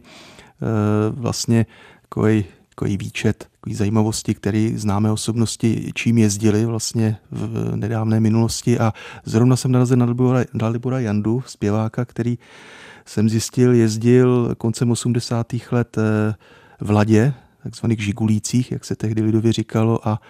vlastně 1.10 1.66
takový, 2.02 2.44
takový 2.68 2.96
výčet, 2.96 3.48
takový 3.60 3.74
zajímavosti, 3.74 4.34
které 4.34 4.70
známé 4.74 5.12
osobnosti 5.12 5.92
čím 5.94 6.18
jezdili 6.18 6.64
vlastně 6.64 7.16
v 7.30 7.76
nedávné 7.76 8.20
minulosti. 8.20 8.78
A 8.78 8.92
zrovna 9.24 9.56
jsem 9.56 9.72
narazil 9.72 9.96
na 9.96 10.06
Dalibora, 10.06 10.44
Dalibora 10.54 11.00
Jandu, 11.00 11.42
zpěváka, 11.46 12.04
který 12.04 12.38
jsem 13.06 13.28
zjistil, 13.28 13.74
jezdil 13.74 14.54
koncem 14.58 14.90
80. 14.90 15.46
let 15.70 15.98
e, 15.98 16.34
v 16.80 16.90
Ladě, 16.90 17.34
takzvaných 17.62 18.00
žigulících, 18.00 18.72
jak 18.72 18.84
se 18.84 18.96
tehdy 18.96 19.22
lidově 19.22 19.52
říkalo, 19.52 20.08
a 20.08 20.20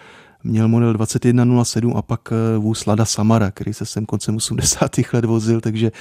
měl 0.45 0.67
model 0.67 0.93
2107 0.93 1.97
a 1.97 2.01
pak 2.01 2.29
eh, 2.31 2.57
vůz 2.57 2.85
Lada 2.85 3.05
Samara, 3.05 3.51
který 3.51 3.73
se 3.73 3.85
sem 3.85 4.05
koncem 4.05 4.35
80. 4.35 4.91
let 5.13 5.25
vozil, 5.25 5.61
takže 5.61 5.91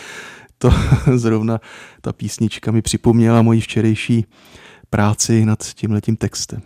to 0.59 0.71
zrovna 1.15 1.61
ta 2.01 2.13
písnička 2.13 2.71
mi 2.71 2.83
připomněla 2.83 3.43
moji 3.43 3.61
včerejší 3.61 4.27
práci 4.91 5.45
nad 5.45 5.63
tímhletím 5.63 6.17
textem. 6.17 6.63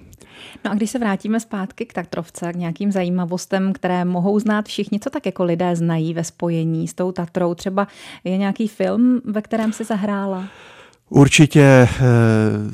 No 0.65 0.71
a 0.71 0.75
když 0.75 0.91
se 0.91 0.99
vrátíme 0.99 1.41
zpátky 1.41 1.87
k 1.87 1.93
Tatrovce, 1.93 2.53
k 2.53 2.57
nějakým 2.57 2.93
zajímavostem, 2.93 3.73
které 3.73 4.05
mohou 4.05 4.41
znát 4.41 4.67
všichni, 4.67 5.01
co 5.01 5.11
tak 5.11 5.27
jako 5.27 5.45
lidé 5.45 5.77
znají 5.77 6.15
ve 6.15 6.25
spojení 6.25 6.89
s 6.89 6.95
tou 6.95 7.13
Tatrou, 7.13 7.55
třeba 7.55 7.89
je 8.25 8.39
nějaký 8.39 8.69
film, 8.69 9.21
ve 9.25 9.43
kterém 9.43 9.73
se 9.73 9.85
zahrála? 9.85 10.49
Určitě, 11.11 11.61
eh, 11.61 11.89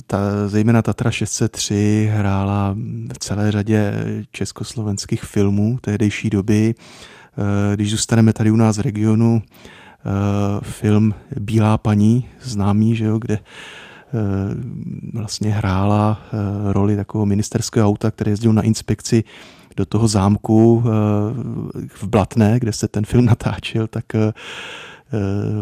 ta, 0.06 0.18
zejména 0.48 0.82
Tatra 0.82 1.10
603 1.10 2.10
hrála 2.12 2.76
v 3.12 3.18
celé 3.18 3.52
řadě 3.52 3.92
československých 4.32 5.24
filmů 5.24 5.78
tehdejší 5.80 6.30
doby. 6.30 6.74
Eh, 6.74 7.76
když 7.76 7.90
zůstaneme 7.90 8.32
tady 8.32 8.50
u 8.50 8.56
nás 8.56 8.78
v 8.78 8.80
regionu, 8.80 9.42
eh, 9.42 10.10
film 10.62 11.14
Bílá 11.40 11.78
paní, 11.78 12.28
známý, 12.42 12.96
že 12.96 13.04
jo, 13.04 13.18
kde 13.18 13.38
vlastně 15.12 15.50
hrála 15.50 16.20
roli 16.72 16.96
takového 16.96 17.26
ministerského 17.26 17.88
auta, 17.88 18.10
který 18.10 18.30
jezdil 18.30 18.52
na 18.52 18.62
inspekci 18.62 19.24
do 19.76 19.86
toho 19.86 20.08
zámku 20.08 20.82
v 21.94 22.04
Blatné, 22.04 22.60
kde 22.60 22.72
se 22.72 22.88
ten 22.88 23.04
film 23.04 23.24
natáčel, 23.34 23.86
tak 23.86 24.04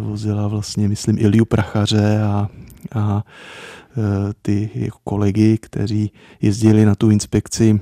vozila 0.01 0.49
vlastně, 0.49 0.89
myslím, 0.89 1.19
Iliu 1.19 1.45
Prachaře 1.45 2.23
a, 2.23 2.49
a 2.95 3.25
ty 4.43 4.71
jeho 4.75 4.99
kolegy, 5.05 5.59
kteří 5.59 6.13
jezdili 6.41 6.85
na 6.85 6.95
tu 6.95 7.11
inspekci 7.11 7.81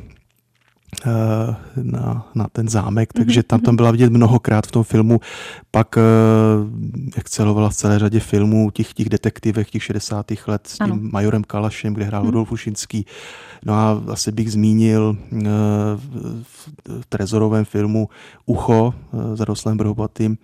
Eh, 1.07 1.55
na, 1.83 2.27
na 2.35 2.47
ten 2.53 2.69
zámek, 2.69 3.15
mhm, 3.15 3.25
takže 3.25 3.43
tam, 3.43 3.61
tam 3.61 3.73
mhm. 3.73 3.77
byla 3.77 3.91
vidět 3.91 4.13
mnohokrát 4.13 4.67
v 4.67 4.71
tom 4.71 4.85
filmu. 4.85 5.21
Pak 5.71 5.99
excelovala 7.17 7.69
v 7.69 7.75
celé 7.75 7.99
řadě 7.99 8.21
filmů, 8.21 8.71
těch, 8.71 8.95
těch 8.95 9.09
detektivech 9.09 9.71
těch 9.71 9.85
60. 9.85 10.27
let 10.47 10.67
s 10.67 10.79
tím 10.79 10.93
ano. 10.93 10.99
majorem 11.01 11.45
Kalašem, 11.45 11.95
kde 11.95 12.05
hrál 12.05 12.25
Rodolf 12.25 12.53
Ušinský. 12.53 13.07
No 13.65 13.75
a 13.75 14.03
asi 14.13 14.33
bych 14.33 14.53
zmínil 14.53 15.17
v, 16.35 16.69
trezorovém 17.09 17.65
filmu 17.65 18.09
Ucho 18.47 18.95
za 19.35 19.45
Roslem 19.45 19.77
Brohobatým, 19.77 20.39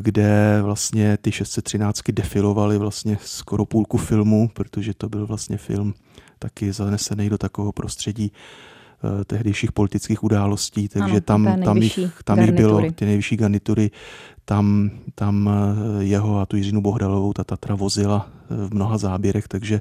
kde 0.00 0.58
vlastně 0.62 1.16
ty 1.16 1.32
613 1.32 2.02
defilovaly 2.10 2.78
vlastně 2.78 3.18
skoro 3.24 3.66
půlku 3.66 3.98
filmu, 3.98 4.50
protože 4.54 4.94
to 4.94 5.08
byl 5.08 5.26
vlastně 5.26 5.56
film 5.56 5.94
taky 6.38 6.72
zanesený 6.72 7.28
do 7.30 7.38
takového 7.38 7.72
prostředí 7.72 8.32
Eh, 9.04 9.24
tehdejších 9.24 9.72
politických 9.72 10.24
událostí, 10.24 10.88
takže 10.88 11.10
ano, 11.10 11.20
tam, 11.20 11.62
tam, 11.64 11.76
jich, 11.76 11.98
tam 12.24 12.40
jich 12.40 12.52
bylo, 12.52 12.90
ty 12.92 13.04
nejvyšší 13.04 13.36
garnitury, 13.36 13.90
tam, 14.44 14.90
tam 15.14 15.50
eh, 15.50 16.04
jeho 16.04 16.40
a 16.40 16.46
tu 16.46 16.56
Jiřinu 16.56 16.80
Bohdalovou 16.80 17.32
ta 17.32 17.44
Tatra 17.44 17.74
vozila 17.74 18.28
eh, 18.28 18.54
v 18.66 18.74
mnoha 18.74 18.98
záběrech, 18.98 19.48
takže 19.48 19.80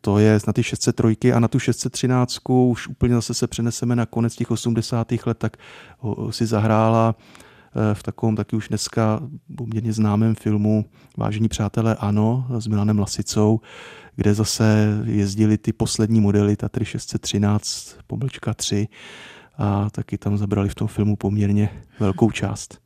to 0.00 0.18
je 0.18 0.38
na 0.46 0.52
ty 0.52 0.62
603 0.62 1.32
a 1.32 1.40
na 1.40 1.48
tu 1.48 1.58
613 1.58 2.38
už 2.50 2.88
úplně 2.88 3.14
zase 3.14 3.34
se 3.34 3.46
přeneseme 3.46 3.96
na 3.96 4.06
konec 4.06 4.36
těch 4.36 4.50
80. 4.50 5.12
let, 5.26 5.38
tak 5.38 5.56
si 6.30 6.46
zahrála 6.46 7.14
v 7.94 8.02
takovém 8.02 8.36
taky 8.36 8.56
už 8.56 8.68
dneska 8.68 9.20
poměrně 9.56 9.92
známém 9.92 10.34
filmu 10.34 10.84
Vážení 11.16 11.48
přátelé 11.48 11.94
Ano 11.94 12.46
s 12.58 12.66
Milanem 12.66 12.98
Lasicou, 12.98 13.60
kde 14.16 14.34
zase 14.34 14.98
jezdili 15.04 15.58
ty 15.58 15.72
poslední 15.72 16.20
modely 16.20 16.56
Tatry 16.56 16.84
613 16.84 17.96
pomlčka 18.06 18.54
3 18.54 18.88
a 19.58 19.90
taky 19.90 20.18
tam 20.18 20.38
zabrali 20.38 20.68
v 20.68 20.74
tom 20.74 20.88
filmu 20.88 21.16
poměrně 21.16 21.68
velkou 22.00 22.30
část. 22.30 22.82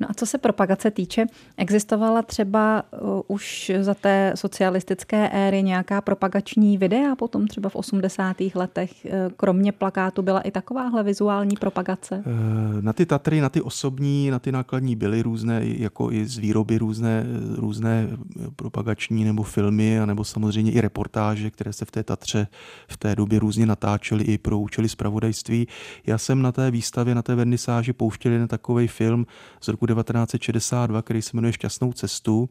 No 0.00 0.10
a 0.10 0.14
co 0.14 0.26
se 0.26 0.38
propagace 0.38 0.90
týče, 0.90 1.26
existovala 1.56 2.22
třeba 2.22 2.82
uh, 3.00 3.20
už 3.26 3.72
za 3.80 3.94
té 3.94 4.32
socialistické 4.34 5.28
éry 5.28 5.62
nějaká 5.62 6.00
propagační 6.00 6.78
videa 6.78 7.16
potom 7.16 7.46
třeba 7.46 7.68
v 7.68 7.76
80. 7.76 8.36
letech? 8.54 8.90
Uh, 9.04 9.10
kromě 9.36 9.72
plakátu 9.72 10.22
byla 10.22 10.40
i 10.40 10.50
takováhle 10.50 11.02
vizuální 11.02 11.56
propagace? 11.56 12.22
Uh, 12.26 12.82
na 12.82 12.92
ty 12.92 13.06
Tatry, 13.06 13.40
na 13.40 13.48
ty 13.48 13.62
osobní, 13.62 14.30
na 14.30 14.38
ty 14.38 14.52
nákladní 14.52 14.96
byly 14.96 15.22
různé, 15.22 15.60
jako 15.64 16.12
i 16.12 16.26
z 16.26 16.38
výroby 16.38 16.78
různé, 16.78 17.26
různé 17.56 18.08
propagační 18.56 19.24
nebo 19.24 19.42
filmy, 19.42 20.00
nebo 20.04 20.24
samozřejmě 20.24 20.72
i 20.72 20.80
reportáže, 20.80 21.50
které 21.50 21.72
se 21.72 21.84
v 21.84 21.90
té 21.90 22.02
Tatře 22.02 22.46
v 22.88 22.96
té 22.96 23.16
době 23.16 23.38
různě 23.38 23.66
natáčely 23.66 24.24
i 24.24 24.38
pro 24.38 24.58
účely 24.58 24.88
zpravodajství. 24.88 25.68
Já 26.06 26.18
jsem 26.18 26.42
na 26.42 26.52
té 26.52 26.70
výstavě, 26.70 27.14
na 27.14 27.22
té 27.22 27.34
vernisáži 27.34 27.92
pouštěl 27.92 28.32
jeden 28.32 28.48
takový 28.48 28.88
film 28.88 29.26
z 29.60 29.68
roku 29.68 29.85
1962, 29.86 31.02
který 31.02 31.22
se 31.22 31.30
jmenuje 31.34 31.52
Šťastnou 31.52 31.92
cestu 31.92 32.48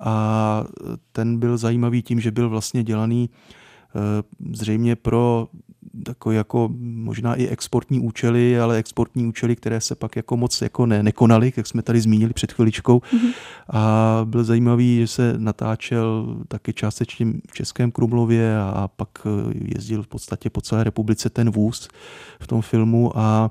a 0.00 0.64
ten 1.12 1.38
byl 1.38 1.58
zajímavý 1.58 2.02
tím, 2.02 2.20
že 2.20 2.30
byl 2.30 2.48
vlastně 2.48 2.84
dělaný 2.84 3.30
eh, 3.30 4.22
zřejmě 4.52 4.96
pro 4.96 5.48
takový 6.04 6.36
jako 6.36 6.70
možná 6.80 7.34
i 7.34 7.46
exportní 7.46 8.00
účely, 8.00 8.60
ale 8.60 8.76
exportní 8.76 9.26
účely, 9.26 9.56
které 9.56 9.80
se 9.80 9.94
pak 9.94 10.16
jako 10.16 10.36
moc 10.36 10.62
jako 10.62 10.86
ne, 10.86 11.02
nekonaly, 11.02 11.52
jak 11.56 11.66
jsme 11.66 11.82
tady 11.82 12.00
zmínili 12.00 12.32
před 12.32 12.52
chviličkou. 12.52 12.98
Mm-hmm. 12.98 13.32
A 13.68 14.20
byl 14.24 14.44
zajímavý, 14.44 14.98
že 14.98 15.06
se 15.06 15.34
natáčel 15.38 16.36
taky 16.48 16.72
částečně 16.72 17.26
v 17.50 17.54
Českém 17.54 17.90
Krumlově 17.90 18.58
a, 18.58 18.70
a 18.70 18.88
pak 18.88 19.08
eh, 19.26 19.52
jezdil 19.74 20.02
v 20.02 20.08
podstatě 20.08 20.50
po 20.50 20.60
celé 20.60 20.84
republice 20.84 21.30
ten 21.30 21.50
vůz 21.50 21.88
v 22.40 22.46
tom 22.46 22.62
filmu 22.62 23.18
a 23.18 23.50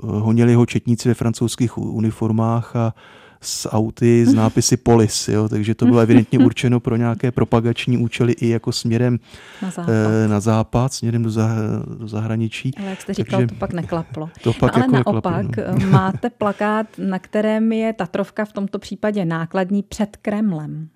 honili 0.00 0.54
ho 0.54 0.66
četníci 0.66 1.08
ve 1.08 1.14
francouzských 1.14 1.78
uniformách 1.78 2.76
a 2.76 2.94
s 3.42 3.68
auty 3.68 4.26
z 4.26 4.34
nápisy 4.34 4.76
Polis, 4.82 5.28
jo, 5.28 5.48
takže 5.48 5.74
to 5.74 5.86
bylo 5.86 6.00
evidentně 6.00 6.38
určeno 6.38 6.80
pro 6.80 6.96
nějaké 6.96 7.30
propagační 7.30 7.98
účely 7.98 8.32
i 8.32 8.48
jako 8.48 8.72
směrem 8.72 9.18
na 9.62 9.70
západ, 9.70 9.88
eh, 10.24 10.28
na 10.28 10.40
západ 10.40 10.92
směrem 10.92 11.22
do, 11.22 11.30
zah, 11.30 11.50
do 11.98 12.08
zahraničí. 12.08 12.70
Ale 12.78 12.90
jak 12.90 13.00
jste 13.00 13.14
říkal, 13.14 13.40
takže, 13.40 13.54
to 13.54 13.58
pak 13.58 13.72
neklaplo. 13.72 14.30
To 14.42 14.52
pak 14.52 14.76
no, 14.76 14.82
jako 14.82 14.96
ale 14.96 15.04
naopak 15.04 15.42
neklaplo, 15.42 15.80
no. 15.80 15.90
máte 15.90 16.30
plakát, 16.30 16.86
na 16.98 17.18
kterém 17.18 17.72
je 17.72 17.92
Tatrovka 17.92 18.44
v 18.44 18.52
tomto 18.52 18.78
případě 18.78 19.24
nákladní 19.24 19.82
před 19.82 20.16
Kremlem. 20.16 20.88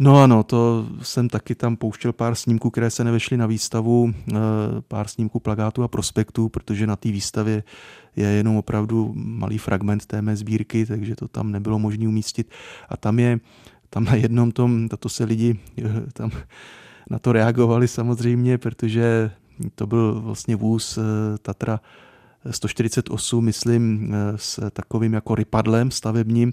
No 0.00 0.22
ano, 0.22 0.42
to 0.42 0.86
jsem 1.02 1.28
taky 1.28 1.54
tam 1.54 1.76
pouštěl 1.76 2.12
pár 2.12 2.34
snímků, 2.34 2.70
které 2.70 2.90
se 2.90 3.04
nevešly 3.04 3.36
na 3.36 3.46
výstavu, 3.46 4.14
eh, 4.14 4.34
pár 4.88 5.08
snímků 5.08 5.40
plagátů 5.40 5.82
a 5.82 5.88
prospektů, 5.88 6.48
protože 6.48 6.86
na 6.86 6.96
té 6.96 7.08
výstavě 7.08 7.62
je 8.16 8.26
jenom 8.26 8.56
opravdu 8.56 9.12
malý 9.14 9.58
fragment 9.58 10.06
té 10.06 10.22
mé 10.22 10.36
sbírky, 10.36 10.86
takže 10.86 11.16
to 11.16 11.28
tam 11.28 11.52
nebylo 11.52 11.78
možné 11.78 12.08
umístit. 12.08 12.50
A 12.88 12.96
tam 12.96 13.18
je, 13.18 13.40
tam 13.90 14.04
na 14.04 14.14
jednom 14.14 14.52
tom, 14.52 14.88
to 14.88 15.08
se 15.08 15.24
lidi 15.24 15.58
eh, 15.78 15.84
tam 16.12 16.30
na 17.10 17.18
to 17.18 17.32
reagovali 17.32 17.88
samozřejmě, 17.88 18.58
protože 18.58 19.30
to 19.74 19.86
byl 19.86 20.20
vlastně 20.20 20.56
vůz 20.56 20.98
eh, 20.98 21.02
Tatra 21.42 21.80
148, 22.50 23.44
myslím, 23.44 24.14
s 24.36 24.70
takovým 24.70 25.12
jako 25.12 25.34
rypadlem 25.34 25.90
stavebním, 25.90 26.52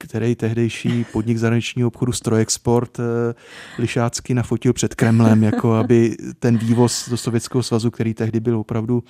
který 0.00 0.34
tehdejší 0.34 1.04
podnik 1.12 1.38
zahraničního 1.38 1.88
obchodu 1.88 2.12
Strojexport 2.12 2.98
eh, 3.00 3.34
Lišácky 3.78 4.34
nafotil 4.34 4.72
před 4.72 4.94
Kremlem, 4.94 5.42
jako 5.42 5.74
aby 5.74 6.16
ten 6.38 6.58
vývoz 6.58 7.08
do 7.08 7.16
Sovětského 7.16 7.62
svazu, 7.62 7.90
který 7.90 8.14
tehdy 8.14 8.40
byl 8.40 8.58
opravdu 8.58 9.02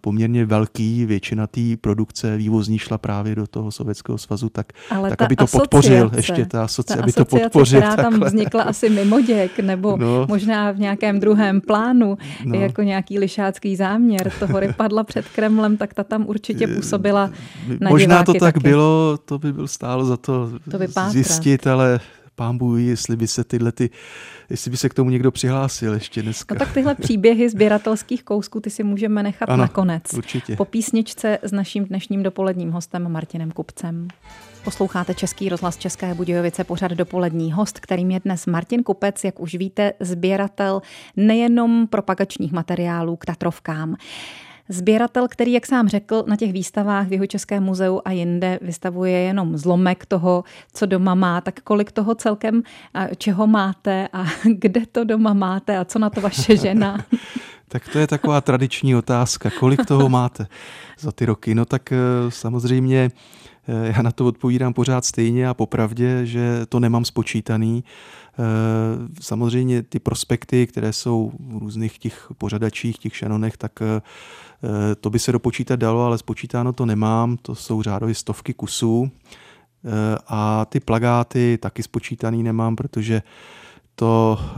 poměrně 0.00 0.44
velký, 0.44 1.06
většina 1.06 1.46
té 1.46 1.60
produkce 1.80 2.36
vývozní 2.36 2.78
šla 2.78 2.98
právě 2.98 3.34
do 3.34 3.46
toho 3.46 3.70
Sovětského 3.70 4.18
svazu, 4.18 4.48
tak, 4.48 4.72
Ale 4.90 5.10
tak 5.10 5.22
aby 5.22 5.36
to 5.36 5.46
podpořil, 5.46 6.10
ještě 6.16 6.46
ta 6.46 6.64
asociace, 6.64 6.98
ta 6.98 7.02
aby 7.02 7.12
to 7.12 7.24
podpořil. 7.24 7.80
která 7.80 7.96
takhle. 7.96 8.18
tam 8.18 8.28
vznikla 8.28 8.62
asi 8.62 8.90
mimoděk, 8.90 9.58
nebo 9.58 9.96
no, 9.96 10.26
možná 10.28 10.70
v 10.70 10.78
nějakém 10.78 11.20
druhém 11.20 11.60
plánu, 11.60 12.18
no. 12.44 12.60
jako 12.60 12.82
nějaký 12.82 13.18
lišácký 13.18 13.76
záměr 13.76 14.32
toho 14.38 14.60
rypadla 14.60 15.04
před 15.04 15.28
Kremlem, 15.28 15.76
tak 15.76 15.94
ta 15.94 16.04
tam 16.04 16.26
určitě 16.26 16.66
působila 16.66 17.30
na 17.80 17.90
Možná 17.90 18.24
to 18.24 18.32
tak 18.32 18.54
taky. 18.54 18.68
bylo, 18.68 19.18
to 19.24 19.38
by 19.38 19.52
byl 19.52 19.68
stálo 19.68 20.04
za 20.04 20.16
to, 20.16 20.50
to 20.70 20.78
zjistit, 21.10 21.66
ale 21.66 22.00
pán 22.34 22.58
Bůh, 22.58 22.80
jestli 22.80 23.16
by 23.16 23.26
se 23.26 23.44
tyhle 23.44 23.72
ty, 23.72 23.90
jestli 24.50 24.70
by 24.70 24.76
se 24.76 24.88
k 24.88 24.94
tomu 24.94 25.10
někdo 25.10 25.30
přihlásil 25.30 25.94
ještě 25.94 26.22
dneska. 26.22 26.54
No 26.54 26.58
tak 26.58 26.72
tyhle 26.74 26.94
příběhy 26.94 27.48
sběratelských 27.48 28.24
kousků, 28.24 28.60
ty 28.60 28.70
si 28.70 28.82
můžeme 28.82 29.22
nechat 29.22 29.50
ano, 29.50 29.62
nakonec. 29.62 30.02
Určitě. 30.14 30.56
Po 30.56 30.64
písničce 30.64 31.38
s 31.42 31.52
naším 31.52 31.84
dnešním 31.84 32.22
dopoledním 32.22 32.70
hostem 32.70 33.12
Martinem 33.12 33.50
Kupcem. 33.50 34.08
Posloucháte 34.64 35.14
Český 35.14 35.48
rozhlas 35.48 35.76
České 35.76 36.14
Budějovice, 36.14 36.64
pořad 36.64 36.92
dopolední 36.92 37.52
host, 37.52 37.80
kterým 37.80 38.10
je 38.10 38.20
dnes 38.20 38.46
Martin 38.46 38.82
Kupec, 38.82 39.24
jak 39.24 39.40
už 39.40 39.54
víte, 39.54 39.92
sběratel 40.00 40.82
nejenom 41.16 41.86
propagačních 41.86 42.52
materiálů 42.52 43.16
k 43.16 43.24
Tatrovkám. 43.24 43.96
Sběratel, 44.68 45.28
který, 45.28 45.52
jak 45.52 45.66
sám 45.66 45.88
řekl, 45.88 46.24
na 46.26 46.36
těch 46.36 46.52
výstavách 46.52 47.06
v 47.06 47.12
jeho 47.12 47.26
Českém 47.26 47.62
muzeu 47.62 48.00
a 48.04 48.12
jinde 48.12 48.58
vystavuje 48.62 49.18
jenom 49.18 49.56
zlomek 49.56 50.06
toho, 50.06 50.44
co 50.72 50.86
doma 50.86 51.14
má, 51.14 51.40
tak 51.40 51.60
kolik 51.60 51.92
toho 51.92 52.14
celkem, 52.14 52.62
čeho 53.16 53.46
máte 53.46 54.08
a 54.12 54.24
kde 54.44 54.86
to 54.92 55.04
doma 55.04 55.32
máte 55.32 55.78
a 55.78 55.84
co 55.84 55.98
na 55.98 56.10
to 56.10 56.20
vaše 56.20 56.56
žena? 56.56 57.04
Tak 57.68 57.88
to 57.88 57.98
je 57.98 58.06
taková 58.06 58.40
tradiční 58.40 58.96
otázka. 58.96 59.50
Kolik 59.58 59.86
toho 59.86 60.08
máte 60.08 60.46
za 60.98 61.12
ty 61.12 61.26
roky? 61.26 61.54
No 61.54 61.64
tak 61.64 61.92
samozřejmě 62.28 63.10
já 63.66 64.02
na 64.02 64.12
to 64.12 64.26
odpovídám 64.26 64.72
pořád 64.72 65.04
stejně 65.04 65.48
a 65.48 65.54
popravdě, 65.54 66.26
že 66.26 66.66
to 66.68 66.80
nemám 66.80 67.04
spočítaný. 67.04 67.84
Samozřejmě 69.20 69.82
ty 69.82 69.98
prospekty, 69.98 70.66
které 70.66 70.92
jsou 70.92 71.32
v 71.40 71.58
různých 71.58 71.98
těch 71.98 72.28
pořadačích, 72.38 72.98
těch 72.98 73.16
šanonech, 73.16 73.56
tak 73.56 73.72
to 75.00 75.10
by 75.10 75.18
se 75.18 75.32
dopočítat 75.32 75.80
dalo, 75.80 76.02
ale 76.02 76.18
spočítáno 76.18 76.72
to 76.72 76.86
nemám. 76.86 77.36
To 77.42 77.54
jsou 77.54 77.82
řádově 77.82 78.14
stovky 78.14 78.54
kusů. 78.54 79.10
A 80.26 80.64
ty 80.64 80.80
plagáty 80.80 81.58
taky 81.62 81.82
spočítaný 81.82 82.42
nemám, 82.42 82.76
protože 82.76 83.22
to 83.94 84.38
e, 84.40 84.54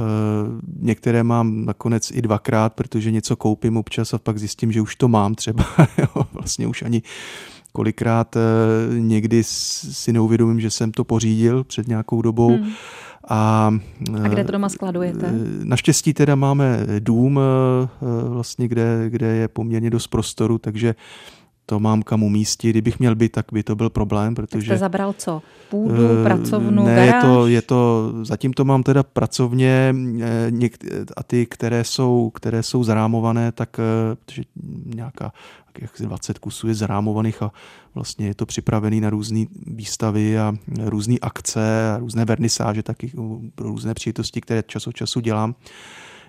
některé 0.78 1.22
mám 1.22 1.64
nakonec 1.64 2.10
i 2.10 2.22
dvakrát, 2.22 2.74
protože 2.74 3.10
něco 3.10 3.36
koupím 3.36 3.76
občas 3.76 4.14
a 4.14 4.18
pak 4.18 4.38
zjistím, 4.38 4.72
že 4.72 4.80
už 4.80 4.96
to 4.96 5.08
mám 5.08 5.34
třeba. 5.34 5.64
vlastně 6.32 6.66
už 6.66 6.82
ani 6.82 7.02
kolikrát 7.72 8.36
někdy 8.98 9.44
si 9.44 10.12
neuvědomím, 10.12 10.60
že 10.60 10.70
jsem 10.70 10.92
to 10.92 11.04
pořídil 11.04 11.64
před 11.64 11.88
nějakou 11.88 12.22
dobou. 12.22 12.56
Hmm. 12.56 12.72
A, 13.28 13.72
a 14.24 14.28
kde 14.28 14.44
to 14.44 14.52
doma 14.52 14.68
skladujete? 14.68 15.32
Naštěstí 15.64 16.14
teda 16.14 16.34
máme 16.34 16.87
dům, 16.98 17.40
vlastně, 18.28 18.68
kde, 18.68 19.04
kde 19.08 19.26
je 19.26 19.48
poměrně 19.48 19.90
dost 19.90 20.06
prostoru, 20.06 20.58
takže 20.58 20.94
to 21.66 21.81
mám 21.81 22.03
kam 22.03 22.22
umístit. 22.22 22.70
Kdybych 22.70 22.98
měl 22.98 23.14
být, 23.14 23.33
tak 23.33 23.46
by 23.53 23.62
to 23.62 23.77
byl 23.77 23.90
problém, 23.90 24.35
protože... 24.35 24.68
Tak 24.68 24.77
jste 24.77 24.79
zabral 24.79 25.14
co? 25.18 25.42
Půdu, 25.70 25.94
uh, 25.94 26.24
pracovnu, 26.24 26.85
Ne, 26.85 27.07
garáž? 27.07 27.14
je 27.14 27.20
to, 27.22 27.46
je 27.46 27.62
to, 27.62 28.12
zatím 28.22 28.53
to 28.53 28.64
mám 28.64 28.83
teda 28.83 29.03
pracovně 29.03 29.94
eh, 30.20 30.46
něk, 30.50 30.85
a 31.16 31.22
ty, 31.22 31.46
které 31.46 31.85
jsou, 31.85 32.31
které 32.35 32.62
jsou 32.62 32.85
zarámované, 32.85 33.53
tak 33.53 33.79
eh, 33.79 34.16
protože 34.24 34.42
nějaká 34.85 35.33
jak 35.81 35.90
20 36.00 36.38
kusů 36.38 36.68
je 36.68 36.74
zarámovaných 36.74 37.42
a 37.42 37.53
vlastně 37.94 38.27
je 38.27 38.35
to 38.35 38.46
připravený 38.46 39.00
na 39.00 39.11
různé 39.11 39.44
výstavy 39.66 40.38
a 40.38 40.55
různé 40.85 41.16
akce 41.22 41.92
a 41.94 41.98
různé 41.98 42.24
vernisáže, 42.24 42.83
taky 42.83 43.12
pro 43.55 43.68
různé 43.68 43.94
příležitosti, 43.94 44.40
které 44.40 44.62
čas 44.66 44.87
od 44.87 44.96
času 44.96 45.20
dělám 45.20 45.55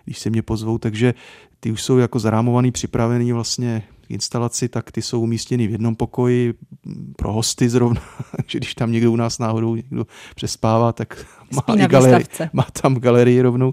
když 0.05 0.19
se 0.19 0.29
mě 0.29 0.41
pozvou, 0.41 0.77
takže 0.77 1.13
ty 1.59 1.71
už 1.71 1.81
jsou 1.81 1.97
jako 1.97 2.19
zarámovaný, 2.19 2.71
připravený 2.71 3.31
vlastně 3.31 3.83
k 4.07 4.11
instalaci, 4.11 4.69
tak 4.69 4.91
ty 4.91 5.01
jsou 5.01 5.21
umístěny 5.21 5.67
v 5.67 5.71
jednom 5.71 5.95
pokoji 5.95 6.53
pro 7.15 7.33
hosty 7.33 7.69
zrovna, 7.69 8.01
takže 8.35 8.59
když 8.59 8.75
tam 8.75 8.91
někdo 8.91 9.11
u 9.11 9.15
nás 9.15 9.39
náhodou 9.39 9.75
někdo 9.75 10.05
přespává, 10.35 10.93
tak 10.93 11.25
má, 11.51 11.75
i 11.75 11.87
galerii, 11.87 12.25
má 12.53 12.67
tam 12.81 12.95
galerii 12.95 13.41
rovnou. 13.41 13.71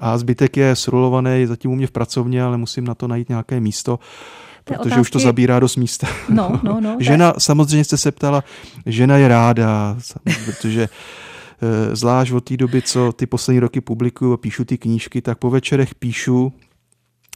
A 0.00 0.18
zbytek 0.18 0.56
je 0.56 0.76
srolovaný 0.76 1.46
zatím 1.46 1.70
u 1.70 1.74
mě 1.74 1.86
v 1.86 1.90
pracovně, 1.90 2.42
ale 2.42 2.56
musím 2.56 2.84
na 2.84 2.94
to 2.94 3.08
najít 3.08 3.28
nějaké 3.28 3.60
místo, 3.60 3.98
protože 4.64 4.80
otázky... 4.80 5.00
už 5.00 5.10
to 5.10 5.18
zabírá 5.18 5.60
dost 5.60 5.76
místa. 5.76 6.06
No, 6.28 6.60
no, 6.62 6.80
no. 6.80 6.96
žena, 7.00 7.32
tak... 7.32 7.42
samozřejmě 7.42 7.84
jste 7.84 7.96
se 7.96 8.12
ptala, 8.12 8.44
žena 8.86 9.16
je 9.16 9.28
ráda, 9.28 9.96
protože 10.44 10.88
zvlášť 11.92 12.32
od 12.32 12.44
té 12.44 12.56
doby, 12.56 12.82
co 12.82 13.12
ty 13.12 13.26
poslední 13.26 13.60
roky 13.60 13.80
publikuju 13.80 14.32
a 14.32 14.36
píšu 14.36 14.64
ty 14.64 14.78
knížky, 14.78 15.22
tak 15.22 15.38
po 15.38 15.50
večerech 15.50 15.94
píšu 15.94 16.52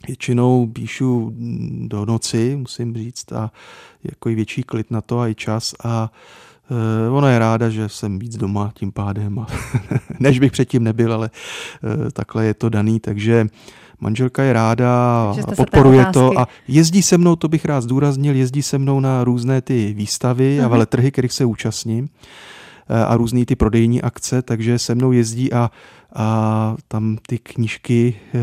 Většinou 0.07 0.67
píšu 0.67 1.33
do 1.87 2.05
noci, 2.05 2.55
musím 2.55 2.95
říct, 2.95 3.31
a 3.31 3.51
jako 4.03 4.29
i 4.29 4.35
větší 4.35 4.63
klid 4.63 4.91
na 4.91 5.01
to 5.01 5.19
a 5.19 5.27
i 5.27 5.35
čas 5.35 5.73
a 5.83 6.11
e, 6.71 7.09
ona 7.09 7.31
je 7.31 7.39
ráda, 7.39 7.69
že 7.69 7.89
jsem 7.89 8.19
víc 8.19 8.37
doma 8.37 8.71
tím 8.75 8.91
pádem, 8.91 9.39
a 9.39 9.47
než 10.19 10.39
bych 10.39 10.51
předtím 10.51 10.83
nebyl, 10.83 11.13
ale 11.13 11.29
e, 12.07 12.11
takhle 12.11 12.45
je 12.45 12.53
to 12.53 12.69
daný, 12.69 12.99
takže 12.99 13.47
manželka 13.99 14.43
je 14.43 14.53
ráda 14.53 14.91
a 14.91 15.55
podporuje 15.55 16.05
to 16.05 16.39
a 16.39 16.47
jezdí 16.67 17.01
se 17.01 17.17
mnou, 17.17 17.35
to 17.35 17.47
bych 17.47 17.65
rád 17.65 17.81
zdůraznil, 17.81 18.35
jezdí 18.35 18.61
se 18.61 18.77
mnou 18.77 18.99
na 18.99 19.23
různé 19.23 19.61
ty 19.61 19.93
výstavy 19.93 20.61
a 20.61 20.67
veletrhy, 20.67 21.11
kterých 21.11 21.33
se 21.33 21.45
účastním 21.45 22.09
a 22.89 23.17
různé 23.17 23.45
ty 23.45 23.55
prodejní 23.55 24.01
akce, 24.01 24.41
takže 24.41 24.79
se 24.79 24.95
mnou 24.95 25.11
jezdí 25.11 25.53
a 25.53 25.71
a 26.15 26.75
tam 26.87 27.17
ty 27.27 27.37
knížky 27.37 28.15
eh, 28.33 28.39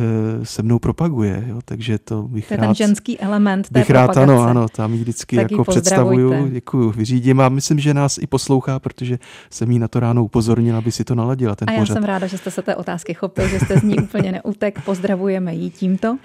se 0.46 0.62
mnou 0.62 0.78
propaguje, 0.78 1.44
jo, 1.48 1.60
takže 1.64 1.98
to 1.98 2.22
bych 2.22 2.48
to 2.48 2.54
je 2.54 2.58
rád... 2.58 2.66
ten 2.66 2.74
ženský 2.74 3.20
element 3.20 3.68
té 3.68 3.78
bych 3.80 3.90
rád, 3.90 4.16
ano, 4.16 4.42
ano, 4.42 4.68
tam 4.68 4.92
ji 4.92 5.00
vždycky 5.00 5.36
tak 5.36 5.50
jako 5.50 5.64
představuju, 5.64 6.48
děkuju, 6.48 6.90
vyřídím 6.90 7.40
a 7.40 7.48
myslím, 7.48 7.78
že 7.78 7.94
nás 7.94 8.18
i 8.18 8.26
poslouchá, 8.26 8.78
protože 8.78 9.18
jsem 9.50 9.70
jí 9.70 9.78
na 9.78 9.88
to 9.88 10.00
ráno 10.00 10.24
upozornil, 10.24 10.76
aby 10.76 10.92
si 10.92 11.04
to 11.04 11.14
naladila, 11.14 11.56
ten 11.56 11.70
A 11.70 11.72
já 11.72 11.78
pořad. 11.78 11.94
jsem 11.94 12.04
ráda, 12.04 12.26
že 12.26 12.38
jste 12.38 12.50
se 12.50 12.62
té 12.62 12.76
otázky 12.76 13.14
chopil, 13.14 13.48
že 13.48 13.60
jste 13.60 13.78
z 13.78 13.82
ní 13.82 13.96
úplně 13.98 14.32
neutek, 14.32 14.84
pozdravujeme 14.84 15.54
jí 15.54 15.70
tímto. 15.70 16.18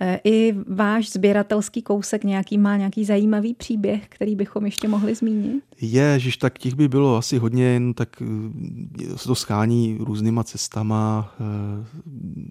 Eh, 0.00 0.20
I 0.24 0.54
váš 0.68 1.10
sběratelský 1.10 1.82
kousek 1.82 2.24
nějaký 2.24 2.58
má 2.58 2.76
nějaký 2.76 3.04
zajímavý 3.04 3.54
příběh, 3.54 4.02
který 4.08 4.36
bychom 4.36 4.64
ještě 4.64 4.88
mohli 4.88 5.14
zmínit? 5.14 5.62
Je, 5.80 6.18
že 6.18 6.38
tak 6.38 6.58
těch 6.58 6.74
by 6.74 6.88
bylo 6.88 7.16
asi 7.16 7.38
hodně, 7.38 7.64
jen 7.64 7.94
tak 7.94 8.22
eh, 8.22 9.16
se 9.16 9.28
to 9.28 9.34
schání 9.34 9.98
různýma 10.00 10.44
cestami 10.44 10.85
má 10.86 11.34
eh, 11.40 11.86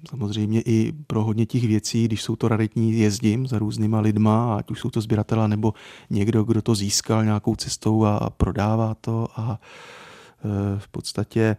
samozřejmě 0.09 0.61
i 0.61 0.93
pro 1.07 1.23
hodně 1.23 1.45
těch 1.45 1.63
věcí, 1.63 2.05
když 2.05 2.21
jsou 2.21 2.35
to 2.35 2.47
raritní, 2.47 2.99
jezdím 2.99 3.47
za 3.47 3.59
různýma 3.59 3.99
lidma, 3.99 4.55
ať 4.55 4.71
už 4.71 4.79
jsou 4.79 4.89
to 4.89 5.01
sběratela 5.01 5.47
nebo 5.47 5.73
někdo, 6.09 6.43
kdo 6.43 6.61
to 6.61 6.75
získal 6.75 7.25
nějakou 7.25 7.55
cestou 7.55 8.05
a 8.05 8.29
prodává 8.29 8.95
to 9.01 9.27
a 9.35 9.59
eh, 9.59 10.79
v 10.79 10.87
podstatě 10.87 11.57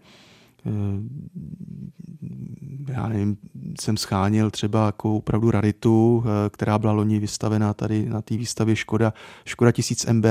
já 2.88 3.08
nevím, 3.08 3.36
jsem 3.80 3.96
schánil 3.96 4.50
třeba 4.50 4.86
jako 4.86 5.16
opravdu 5.16 5.50
raritu, 5.50 6.24
která 6.50 6.78
byla 6.78 6.92
loni 6.92 7.18
vystavená 7.18 7.74
tady 7.74 8.08
na 8.08 8.22
té 8.22 8.36
výstavě 8.36 8.76
Škoda, 8.76 9.12
Škoda 9.44 9.72
1000 9.72 10.06
MB 10.12 10.24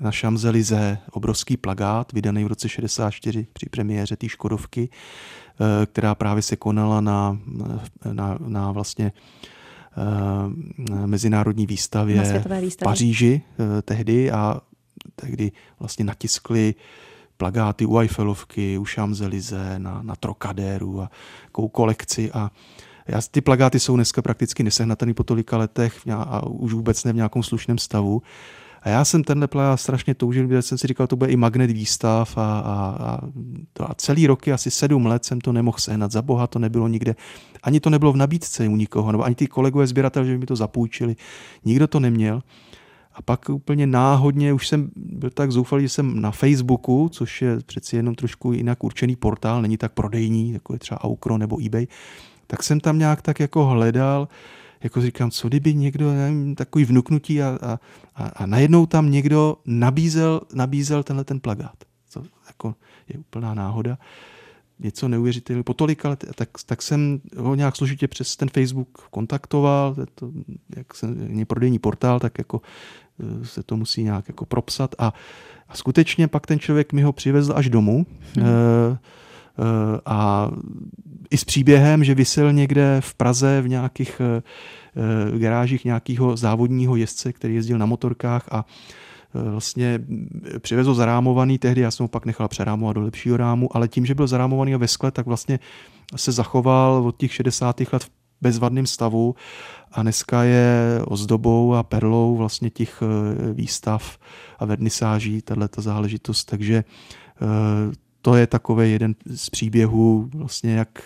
na 0.00 0.10
Champs-Élysées, 0.10 0.98
obrovský 1.10 1.56
plagát, 1.56 2.12
vydaný 2.12 2.44
v 2.44 2.46
roce 2.46 2.68
64 2.68 3.46
při 3.52 3.68
premiéře 3.68 4.16
té 4.16 4.28
Škodovky, 4.28 4.88
Eh, 5.60 5.86
která 5.86 6.14
právě 6.14 6.42
se 6.42 6.56
konala 6.56 7.00
na, 7.00 7.38
na, 8.12 8.38
na 8.46 8.72
vlastně 8.72 9.12
na 9.96 11.02
eh, 11.02 11.06
mezinárodní 11.06 11.66
výstavě, 11.66 12.16
na 12.16 12.22
výstavě. 12.22 12.70
v 12.70 12.76
Paříži 12.76 13.42
eh, 13.78 13.82
tehdy 13.82 14.30
a 14.30 14.60
tehdy 15.14 15.52
vlastně 15.80 16.04
natiskli 16.04 16.74
plagáty 17.36 17.86
u 17.86 17.98
Eiffelovky, 17.98 18.78
u 18.78 18.84
Champs-Élysées, 18.84 19.78
na, 19.78 20.02
na 20.02 20.16
Trocadéru 20.16 21.02
a 21.02 21.10
kolekci 21.72 22.32
a 22.32 22.50
já, 23.08 23.20
ty 23.30 23.40
plagáty 23.40 23.80
jsou 23.80 23.96
dneska 23.96 24.22
prakticky 24.22 24.62
nesehnatelné 24.62 25.14
po 25.14 25.24
tolika 25.24 25.56
letech 25.56 26.00
a 26.12 26.46
už 26.46 26.72
vůbec 26.72 27.04
ne 27.04 27.12
v 27.12 27.16
nějakém 27.16 27.42
slušném 27.42 27.78
stavu. 27.78 28.22
A 28.82 28.88
já 28.88 29.04
jsem 29.04 29.24
tenhle 29.24 29.46
playa 29.46 29.76
strašně 29.76 30.14
toužil, 30.14 30.46
protože 30.48 30.62
jsem 30.62 30.78
si 30.78 30.86
říkal, 30.86 31.06
to 31.06 31.16
bude 31.16 31.30
i 31.30 31.36
magnet 31.36 31.70
výstav 31.70 32.38
a, 32.38 32.58
a, 32.58 32.96
a, 33.00 33.20
to 33.72 33.90
a 33.90 33.94
celý 33.94 34.26
roky, 34.26 34.52
asi 34.52 34.70
sedm 34.70 35.06
let 35.06 35.24
jsem 35.24 35.40
to 35.40 35.52
nemohl 35.52 35.78
sehnat. 35.78 36.12
Za 36.12 36.22
boha 36.22 36.46
to 36.46 36.58
nebylo 36.58 36.88
nikde. 36.88 37.14
Ani 37.62 37.80
to 37.80 37.90
nebylo 37.90 38.12
v 38.12 38.16
nabídce 38.16 38.68
u 38.68 38.76
nikoho, 38.76 39.12
nebo 39.12 39.24
ani 39.24 39.34
ty 39.34 39.46
kolegové 39.46 39.86
sběratel, 39.86 40.24
že 40.24 40.32
by 40.32 40.38
mi 40.38 40.46
to 40.46 40.56
zapůjčili. 40.56 41.16
Nikdo 41.64 41.86
to 41.86 42.00
neměl. 42.00 42.42
A 43.16 43.22
pak 43.22 43.48
úplně 43.48 43.86
náhodně, 43.86 44.52
už 44.52 44.68
jsem 44.68 44.90
byl 44.96 45.30
tak 45.30 45.52
zoufalý, 45.52 45.82
že 45.82 45.88
jsem 45.88 46.20
na 46.20 46.30
Facebooku, 46.30 47.08
což 47.12 47.42
je 47.42 47.58
přeci 47.66 47.96
jenom 47.96 48.14
trošku 48.14 48.52
jinak 48.52 48.84
určený 48.84 49.16
portál, 49.16 49.62
není 49.62 49.76
tak 49.76 49.92
prodejní, 49.92 50.52
jako 50.52 50.72
je 50.72 50.78
třeba 50.78 51.04
Aukro 51.04 51.38
nebo 51.38 51.66
eBay, 51.66 51.86
tak 52.46 52.62
jsem 52.62 52.80
tam 52.80 52.98
nějak 52.98 53.22
tak 53.22 53.40
jako 53.40 53.64
hledal, 53.66 54.28
jako 54.82 55.00
říkám, 55.00 55.30
co 55.30 55.48
kdyby 55.48 55.74
někdo, 55.74 56.12
nevím, 56.12 56.54
takový 56.54 56.84
vnuknutí 56.84 57.42
a, 57.42 57.58
a, 57.62 57.78
a, 58.14 58.28
a 58.28 58.46
najednou 58.46 58.86
tam 58.86 59.10
někdo 59.10 59.56
nabízel, 59.66 60.40
nabízel 60.54 61.02
tenhle 61.02 61.24
ten 61.24 61.40
plagát. 61.40 61.76
Co 62.08 62.22
jako 62.46 62.74
je 63.08 63.18
úplná 63.18 63.54
náhoda. 63.54 63.98
Něco 64.78 65.08
neuvěřitelného. 65.08 65.64
Po 65.64 65.74
tolika 65.74 66.08
let, 66.08 66.24
tak, 66.34 66.48
tak 66.66 66.82
jsem 66.82 67.20
ho 67.36 67.54
nějak 67.54 67.76
složitě 67.76 68.08
přes 68.08 68.36
ten 68.36 68.48
Facebook 68.48 69.08
kontaktoval, 69.10 69.96
to, 70.14 70.30
jak 70.76 70.94
se, 70.94 71.08
je 71.28 71.46
prodejní 71.46 71.78
portál, 71.78 72.20
tak 72.20 72.38
jako 72.38 72.60
se 73.42 73.62
to 73.62 73.76
musí 73.76 74.02
nějak 74.02 74.28
jako 74.28 74.44
propsat 74.44 74.94
a, 74.98 75.12
a 75.68 75.76
skutečně 75.76 76.28
pak 76.28 76.46
ten 76.46 76.58
člověk 76.58 76.92
mi 76.92 77.02
ho 77.02 77.12
přivezl 77.12 77.52
až 77.56 77.68
domů. 77.68 78.06
Hmm. 78.36 78.46
E, 78.46 78.98
a 80.06 80.50
i 81.30 81.36
s 81.36 81.44
příběhem, 81.44 82.04
že 82.04 82.14
vysel 82.14 82.52
někde 82.52 83.00
v 83.00 83.14
Praze 83.14 83.62
v 83.62 83.68
nějakých 83.68 84.20
eh, 84.20 84.42
eh, 85.34 85.38
garážích 85.38 85.84
nějakého 85.84 86.36
závodního 86.36 86.96
jezdce, 86.96 87.32
který 87.32 87.54
jezdil 87.54 87.78
na 87.78 87.86
motorkách 87.86 88.48
a 88.50 88.64
eh, 89.34 89.50
vlastně 89.50 90.00
přivezl 90.58 90.94
zarámovaný, 90.94 91.58
tehdy 91.58 91.80
já 91.80 91.90
jsem 91.90 92.04
ho 92.04 92.08
pak 92.08 92.26
nechal 92.26 92.48
přerámovat 92.48 92.92
do 92.92 93.02
lepšího 93.02 93.36
rámu, 93.36 93.76
ale 93.76 93.88
tím, 93.88 94.06
že 94.06 94.14
byl 94.14 94.26
zarámovaný 94.26 94.74
a 94.74 94.78
ve 94.78 94.88
skle, 94.88 95.10
tak 95.10 95.26
vlastně 95.26 95.58
se 96.16 96.32
zachoval 96.32 97.06
od 97.06 97.16
těch 97.16 97.34
60. 97.34 97.80
let 97.92 98.04
v 98.04 98.10
bezvadném 98.40 98.86
stavu. 98.86 99.34
A 99.92 100.02
dneska 100.02 100.42
je 100.42 101.00
ozdobou 101.06 101.74
a 101.74 101.82
perlou 101.82 102.36
vlastně 102.36 102.70
těch 102.70 103.02
výstav 103.52 104.18
a 104.58 104.64
vernisáží, 104.64 105.42
tato 105.42 105.82
záležitost, 105.82 106.44
takže 106.44 106.84
to 108.22 108.34
je 108.34 108.46
takový 108.46 108.92
jeden 108.92 109.14
z 109.26 109.50
příběhů, 109.50 110.30
vlastně 110.34 110.74
jak 110.74 111.02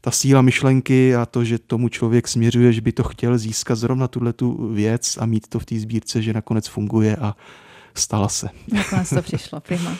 ta 0.00 0.10
síla 0.10 0.42
myšlenky 0.42 1.16
a 1.16 1.26
to, 1.26 1.44
že 1.44 1.58
tomu 1.58 1.88
člověk 1.88 2.28
směřuje, 2.28 2.72
že 2.72 2.80
by 2.80 2.92
to 2.92 3.02
chtěl 3.02 3.38
získat 3.38 3.74
zrovna 3.74 4.08
tuhle 4.08 4.32
tu 4.32 4.68
věc 4.72 5.18
a 5.20 5.26
mít 5.26 5.48
to 5.48 5.58
v 5.58 5.64
té 5.66 5.78
sbírce, 5.78 6.22
že 6.22 6.32
nakonec 6.32 6.66
funguje 6.66 7.16
a 7.16 7.36
stala 7.98 8.28
se. 8.28 8.48
Nakonec 8.72 9.10
to 9.10 9.22
přišlo, 9.22 9.60
prima. 9.60 9.96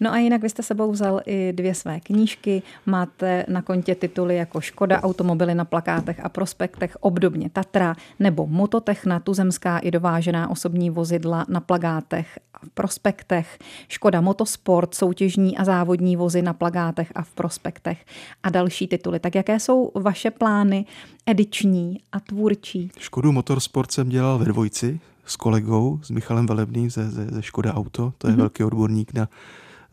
No 0.00 0.12
a 0.12 0.18
jinak 0.18 0.42
vy 0.42 0.50
jste 0.50 0.62
sebou 0.62 0.92
vzal 0.92 1.20
i 1.26 1.52
dvě 1.52 1.74
své 1.74 2.00
knížky. 2.00 2.62
Máte 2.86 3.44
na 3.48 3.62
kontě 3.62 3.94
tituly 3.94 4.36
jako 4.36 4.60
Škoda 4.60 5.02
automobily 5.02 5.54
na 5.54 5.64
plakátech 5.64 6.20
a 6.24 6.28
prospektech, 6.28 6.96
obdobně 7.00 7.50
Tatra, 7.50 7.96
nebo 8.18 8.46
Mototechna, 8.46 9.20
tuzemská 9.20 9.78
i 9.78 9.90
dovážená 9.90 10.50
osobní 10.50 10.90
vozidla 10.90 11.46
na 11.48 11.60
plakátech 11.60 12.38
a 12.54 12.58
v 12.66 12.68
prospektech, 12.68 13.58
Škoda 13.88 14.20
Motosport, 14.20 14.94
soutěžní 14.94 15.58
a 15.58 15.64
závodní 15.64 16.16
vozy 16.16 16.42
na 16.42 16.52
plakátech 16.52 17.12
a 17.14 17.22
v 17.22 17.30
prospektech 17.30 18.04
a 18.42 18.50
další 18.50 18.86
tituly. 18.86 19.20
Tak 19.20 19.34
jaké 19.34 19.60
jsou 19.60 19.90
vaše 19.94 20.30
plány 20.30 20.84
ediční 21.26 22.00
a 22.12 22.20
tvůrčí? 22.20 22.90
Škodu 22.98 23.32
Motorsport 23.32 23.92
jsem 23.92 24.08
dělal 24.08 24.38
ve 24.38 24.44
dvojci 24.44 25.00
s 25.26 25.36
kolegou, 25.36 26.00
s 26.02 26.10
Michalem 26.10 26.46
Velebným 26.46 26.90
ze, 26.90 27.10
ze, 27.10 27.26
ze 27.30 27.42
Škoda 27.42 27.74
Auto. 27.74 28.12
To 28.18 28.26
je 28.26 28.32
mm-hmm. 28.32 28.36
velký 28.36 28.64
odborník 28.64 29.14
na 29.14 29.28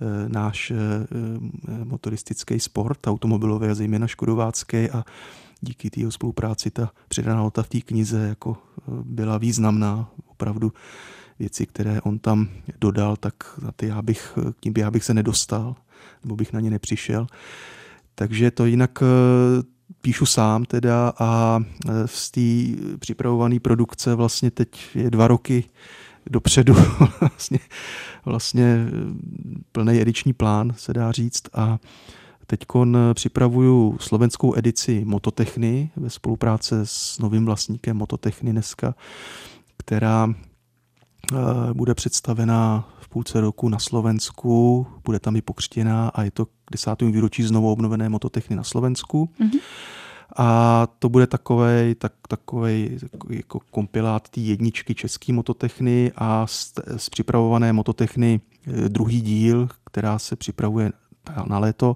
Eh, 0.04 0.30
náš 0.30 0.72
eh, 0.72 0.76
motoristický 1.84 2.60
sport, 2.60 3.08
automobilový 3.08 3.68
a 3.68 3.76
zejména 3.76 4.08
škodovácký 4.08 4.90
a 4.90 5.04
díky 5.62 5.90
té 5.90 6.12
spolupráci 6.12 6.72
ta 6.72 6.92
přidaná 7.08 7.36
hodnota 7.36 7.64
v 7.64 7.70
té 7.70 7.82
knize 7.82 8.28
jako 8.28 8.58
byla 8.88 9.38
významná. 9.38 10.10
Opravdu 10.28 10.74
věci, 11.40 11.66
které 11.66 12.02
on 12.02 12.20
tam 12.20 12.50
dodal, 12.82 13.16
tak 13.16 13.34
na 13.62 13.72
ty 13.72 13.88
já 13.88 14.02
bych, 14.02 14.38
k 14.56 14.60
tím 14.60 14.74
já 14.78 14.92
bych 14.92 15.04
se 15.04 15.14
nedostal, 15.14 15.76
nebo 16.24 16.36
bych 16.36 16.54
na 16.54 16.60
ně 16.60 16.70
nepřišel. 16.70 17.28
Takže 18.16 18.52
to 18.52 18.66
jinak 18.66 19.04
píšu 20.02 20.26
sám 20.26 20.66
teda 20.66 21.14
a 21.20 21.60
z 22.06 22.32
té 22.32 22.42
připravované 23.00 23.60
produkce 23.60 24.16
vlastně 24.16 24.52
teď 24.52 24.96
je 24.96 25.12
dva 25.12 25.28
roky 25.28 25.64
dopředu 26.30 26.76
vlastně, 27.22 27.60
vlastně 28.26 28.86
plný 29.72 30.02
ediční 30.02 30.34
plán, 30.34 30.74
se 30.78 30.94
dá 30.94 31.12
říct. 31.12 31.44
A 31.54 31.80
teď 32.48 32.60
připravuju 33.14 33.98
slovenskou 34.00 34.58
edici 34.58 35.06
Mototechny 35.06 35.90
ve 35.96 36.10
spolupráci 36.10 36.76
s 36.84 37.20
novým 37.20 37.46
vlastníkem 37.46 37.98
Mototechny 37.98 38.52
dneska, 38.52 38.96
která 39.78 40.34
eh, 40.34 41.36
bude 41.74 41.96
představená 41.96 42.93
půlce 43.14 43.42
roku 43.42 43.70
na 43.70 43.80
Slovensku, 43.80 44.88
bude 45.06 45.20
tam 45.20 45.36
i 45.36 45.42
pokřtěná 45.42 46.10
a 46.10 46.24
je 46.24 46.32
to 46.32 46.46
k 46.46 46.50
desátému 46.72 47.12
výročí 47.12 47.44
znovu 47.44 47.72
obnovené 47.72 48.10
mototechny 48.10 48.56
na 48.56 48.64
Slovensku. 48.64 49.30
Mm-hmm. 49.40 49.60
A 50.38 50.88
to 51.00 51.10
bude 51.10 51.28
takový 51.28 51.96
tak, 51.98 52.14
takovej, 52.28 53.00
jako 53.30 53.60
kompilát 53.72 54.30
té 54.30 54.40
jedničky 54.42 54.96
české 54.96 55.34
mototechny 55.34 56.12
a 56.16 56.48
z, 56.48 56.74
z 56.98 57.10
připravované 57.10 57.74
mototechny 57.74 58.42
eh, 58.42 58.90
druhý 58.90 59.22
díl, 59.22 59.70
která 59.86 60.20
se 60.20 60.36
připravuje 60.36 60.92
na 61.48 61.60
léto, 61.60 61.96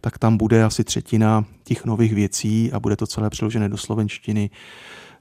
tak 0.00 0.18
tam 0.18 0.36
bude 0.36 0.64
asi 0.64 0.84
třetina 0.84 1.44
těch 1.64 1.84
nových 1.84 2.14
věcí 2.14 2.72
a 2.72 2.80
bude 2.80 2.96
to 2.96 3.06
celé 3.06 3.30
přeložené 3.30 3.68
do 3.68 3.76
slovenštiny. 3.76 4.50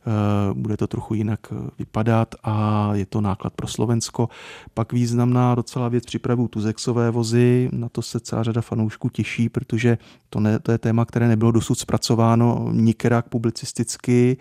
Eh, 0.08 0.54
bude 0.54 0.78
to 0.78 0.88
trochu 0.88 1.14
jinak 1.14 1.40
eh, 1.52 1.70
vypadat 1.80 2.36
a 2.44 2.90
je 2.94 3.06
to 3.06 3.22
náklad 3.22 3.54
pro 3.54 3.68
Slovensko. 3.68 4.30
Pak 4.74 4.94
významná 4.94 5.56
docela 5.56 5.90
věc 5.90 6.06
připravují 6.06 6.50
tuzexové 6.50 7.12
vozy, 7.12 7.70
na 7.72 7.90
to 7.90 8.02
se 8.02 8.20
celá 8.20 8.44
řada 8.44 8.62
fanoušků 8.62 9.10
těší, 9.10 9.50
protože 9.50 9.98
to, 10.30 10.40
ne, 10.40 10.60
to 10.60 10.72
je 10.72 10.78
téma, 10.78 11.06
které 11.06 11.28
nebylo 11.28 11.52
dosud 11.52 11.76
zpracováno 11.76 12.70
nikterak 12.72 13.30
publicisticky 13.30 14.38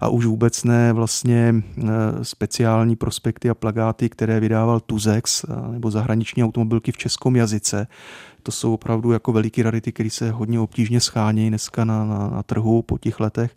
a 0.00 0.08
už 0.08 0.26
vůbec 0.26 0.64
ne 0.64 0.92
vlastně 0.92 1.54
eh, 1.54 1.84
speciální 2.22 2.96
prospekty 2.96 3.50
a 3.50 3.54
plagáty, 3.54 4.08
které 4.08 4.40
vydával 4.40 4.80
Tuzex 4.80 5.44
nebo 5.70 5.90
zahraniční 5.90 6.44
automobilky 6.44 6.92
v 6.92 6.96
českém 6.96 7.36
jazyce. 7.36 7.86
To 8.42 8.52
jsou 8.52 8.74
opravdu 8.74 9.12
jako 9.12 9.32
veliký 9.32 9.62
rarity, 9.62 9.92
které 9.92 10.10
se 10.10 10.30
hodně 10.30 10.60
obtížně 10.60 11.00
schání 11.00 11.48
dneska 11.48 11.84
na, 11.84 12.04
na, 12.04 12.30
na 12.30 12.42
trhu 12.42 12.82
po 12.82 12.98
těch 12.98 13.20
letech 13.20 13.54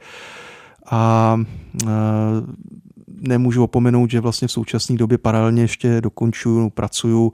a 0.92 1.38
e, 1.84 1.88
nemůžu 3.08 3.64
opomenout, 3.64 4.12
že 4.12 4.20
vlastně 4.20 4.48
v 4.48 4.52
současné 4.52 4.98
době 4.98 5.18
paralelně 5.18 5.62
ještě 5.62 6.02
dokončuju, 6.02 6.70
pracuju 6.70 7.34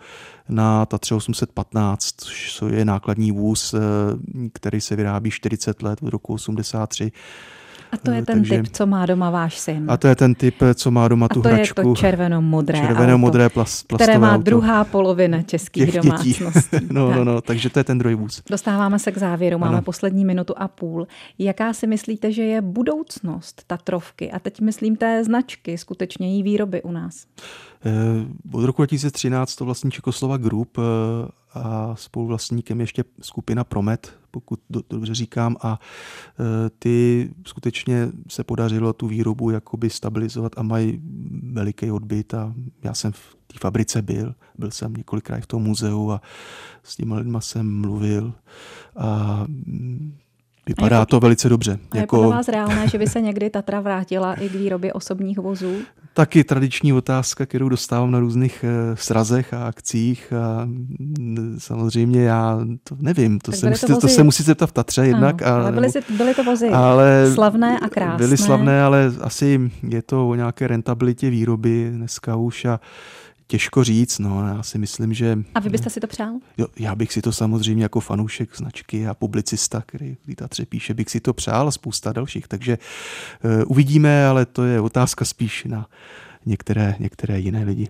na 0.49 0.85
Tatře 0.85 1.15
815, 1.15 2.15
což 2.17 2.63
je 2.67 2.85
nákladní 2.85 3.31
vůz, 3.31 3.73
e, 3.73 3.79
který 4.53 4.81
se 4.81 4.95
vyrábí 4.95 5.31
40 5.31 5.83
let 5.83 5.99
od 6.03 6.09
roku 6.09 6.33
83 6.33 7.11
a 7.91 7.97
to 7.97 8.11
je 8.11 8.25
ten 8.25 8.37
Takže, 8.37 8.57
typ, 8.57 8.67
co 8.71 8.85
má 8.85 9.05
doma 9.05 9.29
váš 9.29 9.59
syn. 9.59 9.85
A 9.91 9.97
to 9.97 10.07
je 10.07 10.15
ten 10.15 10.35
typ, 10.35 10.55
co 10.73 10.91
má 10.91 11.07
doma 11.07 11.25
a 11.25 11.33
tu 11.33 11.41
to 11.41 11.49
hračku. 11.49 11.79
je 11.79 11.85
to 11.85 11.95
červeno-modré 11.95 12.79
Červeno-modré 12.79 13.45
auto, 13.45 13.53
plas, 13.53 13.83
plastové 13.83 14.05
Které 14.05 14.19
má 14.19 14.33
auto. 14.33 14.43
druhá 14.43 14.83
polovina 14.83 15.41
českých 15.41 15.91
Těch 15.91 16.01
domácností. 16.01 16.87
no, 16.91 17.13
no, 17.13 17.23
no, 17.23 17.41
takže 17.41 17.69
to 17.69 17.79
je 17.79 17.83
ten 17.83 17.97
druhý 17.97 18.15
vůz. 18.15 18.41
Dostáváme 18.49 18.99
se 18.99 19.11
k 19.11 19.17
závěru, 19.17 19.57
máme 19.57 19.73
ano. 19.73 19.81
poslední 19.81 20.25
minutu 20.25 20.53
a 20.57 20.67
půl. 20.67 21.07
Jaká 21.39 21.73
si 21.73 21.87
myslíte, 21.87 22.31
že 22.31 22.43
je 22.43 22.61
budoucnost 22.61 23.63
Tatrovky? 23.67 24.31
A 24.31 24.39
teď 24.39 24.61
myslím 24.61 24.95
té 24.95 25.23
značky, 25.23 25.77
skutečně 25.77 26.33
její 26.33 26.43
výroby 26.43 26.81
u 26.81 26.91
nás. 26.91 27.25
Eh, 27.85 28.25
od 28.51 28.65
roku 28.65 28.81
2013 28.81 29.55
to 29.55 29.65
vlastní 29.65 29.91
Čekoslova 29.91 30.37
Group 30.37 30.77
eh, 30.77 30.81
a 31.53 31.95
spoluvlastníkem 31.95 32.81
ještě 32.81 33.03
skupina 33.21 33.63
Promet, 33.63 34.17
pokud 34.31 34.59
do, 34.69 34.81
dobře 34.89 35.15
říkám, 35.15 35.57
a 35.61 35.79
e, 36.39 36.69
ty 36.69 37.29
skutečně 37.45 38.11
se 38.29 38.43
podařilo 38.43 38.93
tu 38.93 39.07
výrobu 39.07 39.49
jakoby 39.49 39.89
stabilizovat 39.89 40.51
a 40.57 40.63
mají 40.63 41.01
veliký 41.51 41.91
odbyt 41.91 42.33
a 42.33 42.53
já 42.83 42.93
jsem 42.93 43.11
v 43.11 43.37
té 43.47 43.57
fabrice 43.61 44.01
byl, 44.01 44.35
byl 44.57 44.71
jsem 44.71 44.93
několikrát 44.93 45.41
v 45.41 45.47
tom 45.47 45.63
muzeu 45.63 46.11
a 46.11 46.21
s 46.83 46.95
těma 46.95 47.17
lidma 47.17 47.41
jsem 47.41 47.81
mluvil 47.81 48.33
a 48.97 49.45
Vypadá 50.67 51.05
to 51.05 51.19
velice 51.19 51.49
dobře. 51.49 51.79
A 51.91 51.97
jako... 51.97 52.15
je 52.15 52.21
podle 52.21 52.35
vás 52.35 52.47
reálné, 52.47 52.87
že 52.87 52.97
by 52.97 53.07
se 53.07 53.21
někdy 53.21 53.49
Tatra 53.49 53.81
vrátila 53.81 54.33
i 54.33 54.49
k 54.49 54.53
výrobě 54.53 54.93
osobních 54.93 55.39
vozů? 55.39 55.73
Taky 56.13 56.43
tradiční 56.43 56.93
otázka, 56.93 57.45
kterou 57.45 57.69
dostávám 57.69 58.11
na 58.11 58.19
různých 58.19 58.65
eh, 58.67 58.95
srazech 58.95 59.53
a 59.53 59.67
akcích. 59.67 60.33
A 60.33 60.65
mm, 60.65 61.55
samozřejmě 61.57 62.23
já 62.23 62.59
to 62.83 62.95
nevím, 62.99 63.39
to, 63.39 63.51
se, 63.51 63.69
musíte, 63.69 63.87
to, 63.87 63.93
vozy... 63.93 64.01
to 64.01 64.13
se 64.13 64.23
musíte 64.23 64.45
zeptat 64.45 64.67
v 64.67 64.71
Tatře 64.71 65.05
jednak. 65.05 65.41
Ano, 65.41 65.55
ale 65.55 65.71
byly, 65.71 65.89
byly 66.17 66.33
to 66.33 66.43
vozy 66.43 66.69
ale 66.69 67.31
slavné 67.33 67.79
a 67.79 67.89
krásné. 67.89 68.17
Byly 68.17 68.37
slavné, 68.37 68.81
ale 68.81 69.11
asi 69.21 69.71
je 69.89 70.01
to 70.01 70.29
o 70.29 70.35
nějaké 70.35 70.67
rentabilitě 70.67 71.29
výroby 71.29 71.91
dneska 71.91 72.35
už 72.35 72.65
a 72.65 72.79
Těžko 73.47 73.83
říct, 73.83 74.19
no, 74.19 74.47
já 74.47 74.63
si 74.63 74.77
myslím, 74.77 75.13
že... 75.13 75.37
A 75.55 75.59
vy 75.59 75.69
byste 75.69 75.89
si 75.89 75.99
to 75.99 76.07
přál? 76.07 76.33
Jo, 76.57 76.67
já 76.79 76.95
bych 76.95 77.13
si 77.13 77.21
to 77.21 77.31
samozřejmě 77.31 77.83
jako 77.83 77.99
fanoušek 77.99 78.57
značky 78.57 79.07
a 79.07 79.13
publicista, 79.13 79.83
který 79.85 80.17
Tatře 80.35 80.65
píše, 80.65 80.93
bych 80.93 81.09
si 81.09 81.19
to 81.19 81.33
přál 81.33 81.67
a 81.67 81.71
spousta 81.71 82.13
dalších, 82.13 82.47
takže 82.47 82.77
uh, 82.77 83.63
uvidíme, 83.67 84.27
ale 84.27 84.45
to 84.45 84.63
je 84.63 84.81
otázka 84.81 85.25
spíš 85.25 85.63
na 85.63 85.87
některé, 86.45 86.95
některé 86.99 87.39
jiné 87.39 87.63
lidi. 87.63 87.87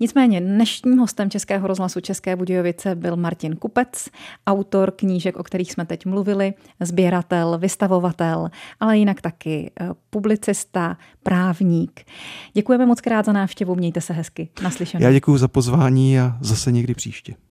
Nicméně 0.00 0.40
dnešním 0.40 0.98
hostem 0.98 1.30
Českého 1.30 1.68
rozhlasu 1.68 2.00
České 2.00 2.36
Budějovice 2.36 2.94
byl 2.94 3.16
Martin 3.16 3.56
Kupec, 3.56 4.08
autor 4.46 4.90
knížek, 4.90 5.36
o 5.36 5.42
kterých 5.42 5.72
jsme 5.72 5.86
teď 5.86 6.06
mluvili, 6.06 6.54
sběratel, 6.80 7.58
vystavovatel, 7.58 8.50
ale 8.80 8.98
jinak 8.98 9.20
taky 9.20 9.70
eh, 9.80 9.88
publicista, 10.10 10.96
právník. 11.22 12.04
Děkujeme 12.54 12.86
moc 12.86 13.00
krát 13.00 13.26
za 13.26 13.32
návštěvu, 13.32 13.74
mějte 13.74 14.00
se 14.00 14.12
hezky. 14.12 14.48
Naslyšenou. 14.62 15.04
Já 15.04 15.12
děkuji 15.12 15.38
za 15.38 15.48
pozvání 15.48 16.20
a 16.20 16.38
zase 16.40 16.72
někdy 16.72 16.94
příště. 16.94 17.34